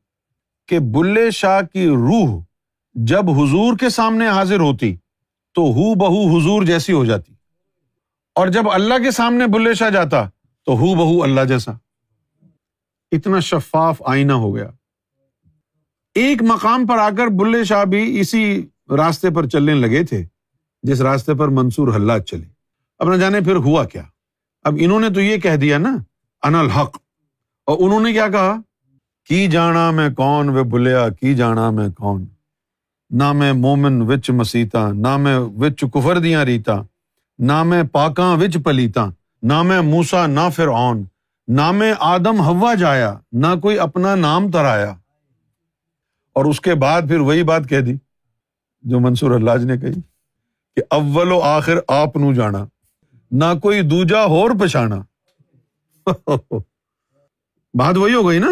کہ 0.67 0.79
بلے 0.79 1.31
شاہ 1.31 1.61
کی 1.61 1.87
روح 1.87 2.43
جب 2.93 3.29
حضور 3.29 3.77
کے 3.77 3.89
سامنے 3.89 4.27
حاضر 4.27 4.59
ہوتی 4.59 4.95
تو 5.53 5.61
ہو 5.61 5.95
بہو 5.95 6.37
حضور 6.37 6.63
جیسی 6.63 6.93
ہو 6.93 7.05
جاتی 7.05 7.33
اور 8.35 8.47
جب 8.47 8.69
اللہ 8.71 8.93
کے 9.03 9.11
سامنے 9.11 9.47
بلے 9.47 9.73
شاہ 9.73 9.89
جاتا 9.89 10.29
تو 10.65 10.71
ہو 10.71 10.95
بہو 10.95 11.23
اللہ 11.23 11.41
جیسا 11.41 11.71
اتنا 13.11 13.39
شفاف 13.39 14.03
آئینہ 14.05 14.33
ہو 14.33 14.55
گیا 14.55 14.69
ایک 16.15 16.43
مقام 16.43 16.87
پر 16.87 16.97
آ 16.97 17.09
کر 17.09 17.27
بلے 17.27 17.63
شاہ 17.63 17.83
بھی 17.83 18.19
اسی 18.19 18.67
راستے 18.97 19.29
پر 19.29 19.47
چلنے 19.47 19.73
لگے 19.73 20.03
تھے 20.03 20.25
جس 20.83 21.01
راستے 21.01 21.33
پر 21.33 21.47
منصور 21.47 21.95
حلات 21.95 22.25
چلے۔ 22.25 22.45
اب 22.99 23.09
نہ 23.09 23.15
جانے 23.15 23.41
پھر 23.41 23.55
ہوا 23.55 23.83
کیا۔ 23.83 24.03
اب 24.63 24.75
انہوں 24.79 24.99
نے 24.99 25.09
تو 25.09 25.21
یہ 25.21 25.37
کہہ 25.37 25.55
دیا 25.55 25.77
نا 25.77 25.97
ان 26.43 26.55
الحق۔ 26.55 26.97
اور 27.65 27.77
انہوں 27.79 27.99
نے 27.99 28.13
کیا 28.13 28.27
کہا؟ 28.27 28.55
کی 29.29 29.47
جانا 29.47 29.91
میں 29.91 30.09
کون 30.09 30.49
و 30.49 30.63
بلیا 30.63 31.09
کی 31.09 31.35
جانا 31.35 31.69
میں 31.69 31.89
کون۔ 31.89 32.25
نہ 33.09 33.31
میں 33.31 33.53
مومن 33.53 34.01
وچ 34.01 34.29
مسیتا، 34.29 34.91
نہ 34.91 35.17
میں 35.17 35.37
وچ 35.37 35.83
کفر 35.93 36.19
دیا 36.19 36.45
ریتا۔ 36.45 36.81
نہ 37.39 37.63
میں 37.63 37.83
پاکاں 37.83 38.37
وچ 38.37 38.57
پلیتا۔ 38.65 39.05
نہ 39.41 39.61
میں 39.61 39.81
موسا 39.81 40.25
نہ 40.25 40.39
پھر 40.55 40.67
نہ 41.47 41.71
میں 41.71 41.93
آدم 41.99 42.41
ہوا 42.41 42.73
جایا، 42.73 43.13
نہ 43.31 43.47
کوئی 43.61 43.79
اپنا 43.79 44.15
نام 44.15 44.51
ترایا۔ 44.51 44.93
اور 46.33 46.45
اس 46.45 46.61
کے 46.61 46.75
بعد 46.75 47.01
پھر 47.01 47.19
وہی 47.19 47.43
بات 47.43 47.69
کہہ 47.69 47.79
دی 47.79 47.93
جو 48.81 48.99
منصور 48.99 49.31
اللہ 49.31 49.65
نے 49.65 49.77
کہی 49.77 50.01
کہ 50.75 50.81
اول 50.89 51.31
و 51.31 51.39
آخر 51.39 51.77
آپ 51.87 52.15
نو 52.15 52.33
جانا۔ 52.33 52.65
نہ 53.31 53.45
کوئی 53.61 53.81
دوجا 53.81 54.25
ہور 54.25 54.51
پچھانا۔ 54.59 54.95
بات 57.73 57.97
وہی 57.97 58.13
ہو 58.13 58.29
گئی 58.29 58.39
نا۔ 58.39 58.51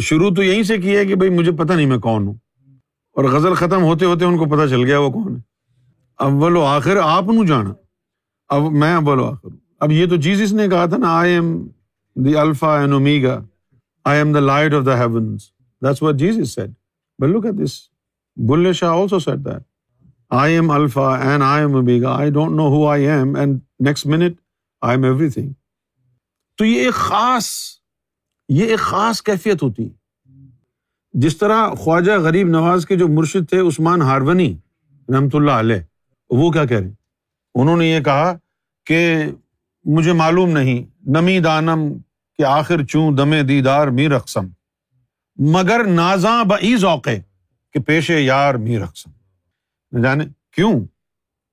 شروع 0.00 0.30
تو 0.34 0.42
یہیں 0.42 0.62
سے 0.62 0.78
کی 0.78 0.96
ہے 0.96 1.06
کہ 1.06 1.14
بھائی 1.14 1.30
مجھے 1.30 1.52
پتا 1.52 1.74
نہیں 1.74 1.86
میں 1.86 1.98
کون 1.98 2.26
ہوں۔ 2.26 2.34
اور 3.12 3.24
غزل 3.24 3.54
ختم 3.54 3.82
ہوتے 3.82 4.04
ہوتے 4.04 4.24
ان 4.24 4.38
کو 4.38 4.44
پتا 4.44 4.68
چل 4.68 4.84
گیا 4.84 4.98
وہ 4.98 5.10
کون 5.10 5.36
ہے۔ 5.36 5.40
اول 6.18 6.56
و 6.56 6.62
آخر 6.62 6.96
آپ 6.96 7.24
نو 7.24 7.44
جانا۔ 7.44 7.74
اب 8.48 8.62
میں 8.72 8.94
اول 8.94 9.20
و 9.20 9.24
آخر 9.24 9.48
ہوں۔ 9.50 9.56
اب 9.80 9.92
یہ 9.92 10.06
تو 10.06 10.16
چیز 10.16 10.42
اس 10.42 10.52
نے 10.52 10.68
کہا 10.68 10.86
تھا 10.86 10.96
نا 10.96 11.18
I 11.18 11.32
am 11.32 11.66
the 12.14 12.36
alpha 12.36 12.80
and 12.80 12.92
omega 12.92 13.44
I 14.04 14.18
am 14.18 14.32
the 14.32 14.40
light 14.40 14.74
of 14.74 14.86
the 14.86 14.98
heavens 14.98 15.50
that's 15.82 16.02
what 16.02 16.14
Jesus 16.14 16.54
said 16.54 16.70
but 17.18 17.28
look 17.28 17.46
at 17.46 17.54
this 17.54 17.72
Bulleh 18.36 18.72
Shah 18.72 18.90
also 18.90 19.18
said 19.18 19.38
that 19.44 19.62
I 20.36 20.54
am 20.54 20.70
alpha 20.70 21.14
and 21.16 21.42
I 21.42 21.64
am 21.64 21.74
omega 21.74 22.14
I 22.18 22.30
don't 22.30 22.56
know 22.56 22.68
who 22.68 22.86
I 22.88 23.08
am 23.08 23.34
and 23.36 23.58
next 23.80 24.06
minute 24.06 24.36
I 24.82 24.96
am 24.96 25.04
everything 25.30 25.52
تو 26.58 26.64
یہ 26.64 26.84
ایک 26.84 26.94
خاص، 26.94 27.50
یہ 28.48 28.66
ایک 28.66 28.78
خاص 28.78 29.22
کیفیت 29.22 29.62
ہوتی 29.62 29.88
جس 31.14 31.36
طرح 31.36 31.74
خواجہ 31.74 32.18
غریب 32.18 32.48
نواز 32.48 32.86
کے 32.86 32.96
جو 32.96 33.08
مرشد 33.08 33.48
تھے، 33.48 33.58
عثمان 33.58 34.02
ہارونی 34.02 34.52
رحمۃ 35.08 35.34
اللہ 35.34 35.50
علیہ، 35.50 35.80
وہ 36.30 36.50
کیا 36.50 36.64
کہہ 36.64 36.78
رہے 36.78 36.90
انہوں 37.54 37.76
نے 37.76 37.86
یہ 37.86 38.00
کہا 38.00 38.32
کہ 38.86 39.24
مجھے 39.84 40.12
معلوم 40.12 40.50
نہیں، 40.50 40.84
نمی 41.10 41.38
دانم 41.40 41.88
کہ 42.38 42.42
آخر 42.42 42.84
چوں 42.84 43.10
دمے 43.16 43.42
دیدار 43.42 43.88
می 43.88 44.08
رقصم 44.08 44.46
مگر 45.38 45.84
نازاں 45.84 46.44
بئی 46.44 46.76
ذوقے 46.76 47.18
کہ 47.74 47.80
پیشے 47.80 48.20
یار 48.20 48.54
می 48.54 48.78
رقصم 48.78 49.10
جانے 50.02 50.24
کیوں؟ 50.52 50.80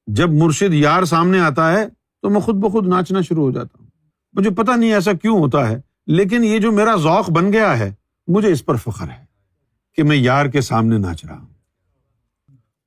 جب 0.08 0.30
مرشد 0.30 0.74
یار 0.74 1.04
سامنے 1.04 1.40
آتا 1.40 1.72
ہے 1.72 1.86
تو 2.22 2.30
میں 2.30 2.42
خود 2.42 2.56
بخود 2.56 2.88
ناچنا 2.88 3.22
شروع 3.22 3.44
ہو 3.44 3.52
جاتا 3.52 3.78
ہوں۔ 3.80 3.88
مجھے 4.34 4.50
پتا 4.50 4.76
نہیں 4.76 4.94
ایسا 4.94 5.14
کیوں 5.14 5.40
ہوتا 5.40 5.70
ہے، 5.70 5.82
لیکن 6.08 6.44
یہ 6.44 6.60
جو 6.60 6.72
میرا 6.72 6.96
ذوق 6.96 7.30
بن 7.30 7.54
گیا 7.54 7.80
ہے، 7.80 7.94
مجھے 8.28 8.52
اس 8.52 8.66
پر 8.66 8.76
فخر 8.76 9.08
ہے 9.08 9.26
کہ 9.96 10.04
میں 10.04 10.18
یار 10.18 10.46
کے 10.46 10.62
سامنے 10.62 10.98
ناچ 10.98 11.26
رہا 11.26 11.40
ہوں۔ 11.40 11.48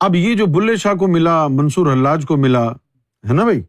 اب 0.01 0.15
یہ 0.15 0.35
جو 0.35 0.47
بلے 0.47 0.77
شاہ 0.77 0.95
کو 0.95 1.07
ملا، 1.07 1.49
منصور 1.49 1.93
حلاج 1.93 2.25
کو 2.27 2.37
ملا، 2.37 2.71
ہے 3.29 3.33
نا 3.33 3.45
بھائی؟ 3.45 3.63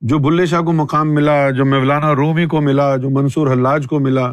جو 0.00 0.18
بلے 0.18 0.46
شاہ 0.46 0.60
کو 0.60 0.72
مقام 0.72 1.14
ملا، 1.14 1.50
جو 1.50 1.64
مولانا 1.64 2.14
رومی 2.14 2.46
کو 2.46 2.60
ملا، 2.60 2.96
جو 2.96 3.10
منصور 3.10 3.52
حلاج 3.52 3.86
کو 3.86 3.98
ملا، 3.98 4.32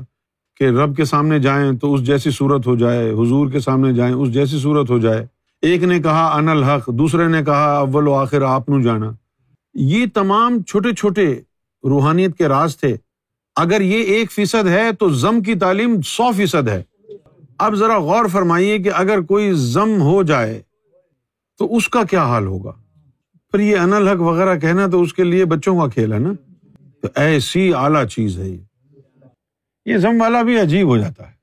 کہ 0.55 0.63
رب 0.63 0.95
کے 0.97 1.05
سامنے 1.05 1.39
جائیں 1.39 1.71
تو 1.71 1.93
اس 1.93 2.01
جیسی 2.03 2.31
صورت 2.31 2.67
ہو 2.67 2.75
جائے، 2.75 3.11
حضور 3.11 3.49
کے 3.49 3.59
سامنے 3.59 3.93
جائیں، 3.93 4.13
اس 4.13 4.29
جیسی 4.29 4.59
صورت 4.59 4.89
ہو 4.89 4.97
جائے 4.97 5.27
ایک 5.61 5.83
نے 5.83 5.99
کہا 5.99 6.37
ان 6.37 6.49
الحق. 6.49 6.87
دوسرے 6.87 7.27
نے 7.27 7.43
کہا، 7.43 7.77
اول 7.77 8.07
و 8.07 8.13
آخر، 8.13 8.41
آپ 8.41 8.69
نو 8.69 8.81
جانا. 8.81 9.11
یہ 9.73 10.05
تمام 10.13 10.61
چھوٹے 10.61 10.93
چھوٹے 10.93 11.41
روحانیت 11.83 12.37
کے 12.37 12.47
راز 12.47 12.77
تھے۔ 12.77 12.97
اگر 13.55 13.81
یہ 13.81 14.03
ایک 14.03 14.31
فیصد 14.31 14.67
ہے، 14.67 14.91
تو 14.91 15.09
زم 15.09 15.41
کی 15.41 15.55
تعلیم 15.55 16.01
سو 16.01 16.31
فیصد 16.31 16.67
ہے۔ 16.67 16.83
اب 17.57 17.75
ذرا 17.75 17.99
غور 17.99 18.25
فرمائیے 18.25 18.79
کہ 18.79 18.91
اگر 18.93 19.21
کوئی 19.21 19.51
زم 19.53 20.01
ہو 20.01 20.23
جائے، 20.23 20.61
تو 21.57 21.75
اس 21.75 21.89
کا 21.89 22.03
کیا 22.03 22.23
حال 22.23 22.47
ہوگا؟ 22.47 22.71
پھر 23.51 23.59
یہ 23.59 23.77
ان 23.77 23.93
الحق 23.93 24.21
وغیرہ 24.21 24.59
کہنا 24.59 24.87
تو 24.87 25.01
اس 25.01 25.13
کے 25.13 25.23
لیے 25.23 25.45
بچوں 25.45 25.79
کا 25.79 25.87
کھیل 25.87 26.13
ہے 26.13 26.19
نا؟ 26.19 26.33
تو 27.01 27.07
ایسی 27.15 27.73
اعلیٰ 27.73 28.05
چیز 28.05 28.39
ہے 28.39 28.49
یہ۔ 28.49 28.57
یہ 29.85 29.97
زم 29.97 30.21
والا 30.21 30.41
بھی 30.41 30.59
عجیب 30.59 30.87
ہو 30.87 30.97
جاتا 30.97 31.27
ہے۔ 31.27 31.33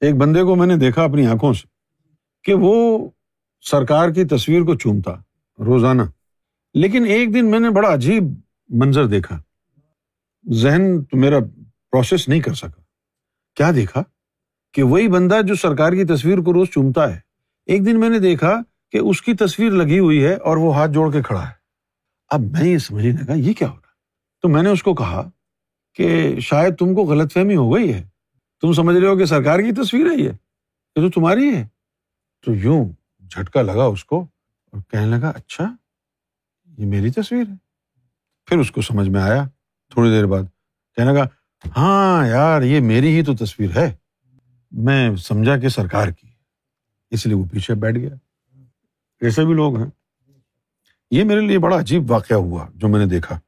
ایک 0.00 0.14
بندے 0.14 0.42
کو 0.42 0.56
میں 0.56 0.66
نے 0.66 0.76
دیکھا 0.76 1.04
اپنی 1.04 1.26
آنکھوں 1.26 1.52
سے 1.52 1.66
کہ 2.44 2.54
وہ 2.54 3.08
سرکار 3.60 4.10
کی 4.10 4.24
تصویر 4.24 4.62
کو 4.62 4.74
چومتا، 4.74 5.12
روزانہ۔ 5.58 6.02
لیکن 6.74 7.06
ایک 7.06 7.34
دن 7.34 7.50
میں 7.50 7.60
نے 7.60 7.70
بڑا 7.70 7.94
عجیب 7.94 8.22
منظر 8.68 9.06
دیکھا۔ 9.06 9.42
ذہن 10.52 11.04
تو 11.04 11.16
میرا 11.16 11.38
پروسیس 11.90 12.28
نہیں 12.28 12.40
کر 12.40 12.54
سکا۔ 12.54 12.80
کیا 13.54 13.70
دیکھا؟ 13.74 14.02
کہ 14.72 14.82
وہی 14.82 15.08
بندہ 15.08 15.40
جو 15.48 15.54
سرکار 15.54 15.92
کی 15.92 16.04
تصویر 16.04 16.38
کو 16.38 16.52
روز 16.52 16.68
چومتا 16.68 17.14
ہے۔ 17.14 17.20
ایک 17.66 17.86
دن 17.86 18.00
میں 18.00 18.08
نے 18.08 18.18
دیکھا 18.18 18.60
کہ 18.92 18.98
اس 18.98 19.22
کی 19.22 19.34
تصویر 19.34 19.70
لگی 19.70 19.98
ہوئی 19.98 20.24
ہے 20.24 20.34
اور 20.34 20.56
وہ 20.56 20.76
ہاتھ 20.76 20.90
جوڑ 20.90 21.12
کے 21.12 21.22
کھڑا 21.22 21.48
ہے۔ 21.48 21.52
اب 22.28 22.40
میں 22.40 22.64
یہ 22.64 22.78
سمجھنے 22.78 23.12
لگا، 23.12 23.34
یہ 23.34 23.52
کیا 23.52 23.68
ہو 23.68 23.74
رہا 23.74 23.88
تو 24.42 24.48
میں 24.48 24.62
نے 24.62 24.70
اس 24.70 24.82
کو 24.82 24.94
کہا 24.94 25.30
کہ 25.94 26.40
شاید 26.40 26.76
تم 26.76 26.94
کو 26.94 27.02
غلط 27.02 27.32
فہمی 27.32 27.56
ہو 27.56 27.74
گئی 27.74 27.94
ہے۔ 27.94 28.08
تم 28.60 28.72
سمجھ 28.72 28.96
رہے 28.96 29.08
ہو 29.08 29.18
کہ 29.18 29.24
سرکار 29.24 29.58
کی 29.58 29.72
تصویر 29.72 30.06
ہے 30.06 30.22
یہ 30.22 30.30
تو 30.94 31.10
تمہاری 31.10 31.54
ہے۔ 31.54 31.66
تو 32.46 32.54
یوں 32.54 32.88
جھٹکا 33.30 33.62
لگا 33.62 33.84
اس 33.84 34.04
کو 34.04 34.26
اور 34.72 34.80
کہنے 34.80 35.06
لگا 35.06 35.28
اچھا 35.28 35.74
یہ 36.78 36.86
میری 36.86 37.10
تصویر 37.10 37.48
ہے۔ 37.48 37.54
پھر 38.46 38.58
اس 38.58 38.70
کو 38.70 38.82
سمجھ 38.82 39.08
میں 39.08 39.20
آیا 39.20 39.48
تھوڑی 39.90 40.10
دیر 40.10 40.26
بعد۔ 40.26 40.42
کہنے 40.96 41.12
لگا 41.12 41.26
ہاں 41.76 42.26
یار، 42.26 42.62
یہ 42.62 42.80
میری 42.80 43.16
ہی 43.16 43.24
تو 43.24 43.36
تصویر 43.36 43.70
ہے۔ 43.76 43.94
میں 44.70 45.16
سمجھا 45.16 45.58
کہ 45.58 45.68
سرکار 45.68 46.08
کی۔ 46.08 46.28
اس 47.10 47.26
لیے 47.26 47.34
وہ 47.34 47.44
پیچھے 47.52 47.74
بیٹھ 47.74 47.98
گیا۔ 47.98 48.10
ایسے 49.20 49.44
بھی 49.44 49.54
لوگ 49.54 49.78
ہیں۔ 49.78 49.90
یہ 51.10 51.24
میرے 51.24 51.40
لیے 51.40 51.58
بڑا 51.58 51.78
عجیب 51.78 52.10
واقعہ 52.10 52.36
ہوا 52.36 52.66
جو 52.74 52.88
میں 52.88 53.00
نے 53.00 53.06
دیکھا۔ 53.06 53.40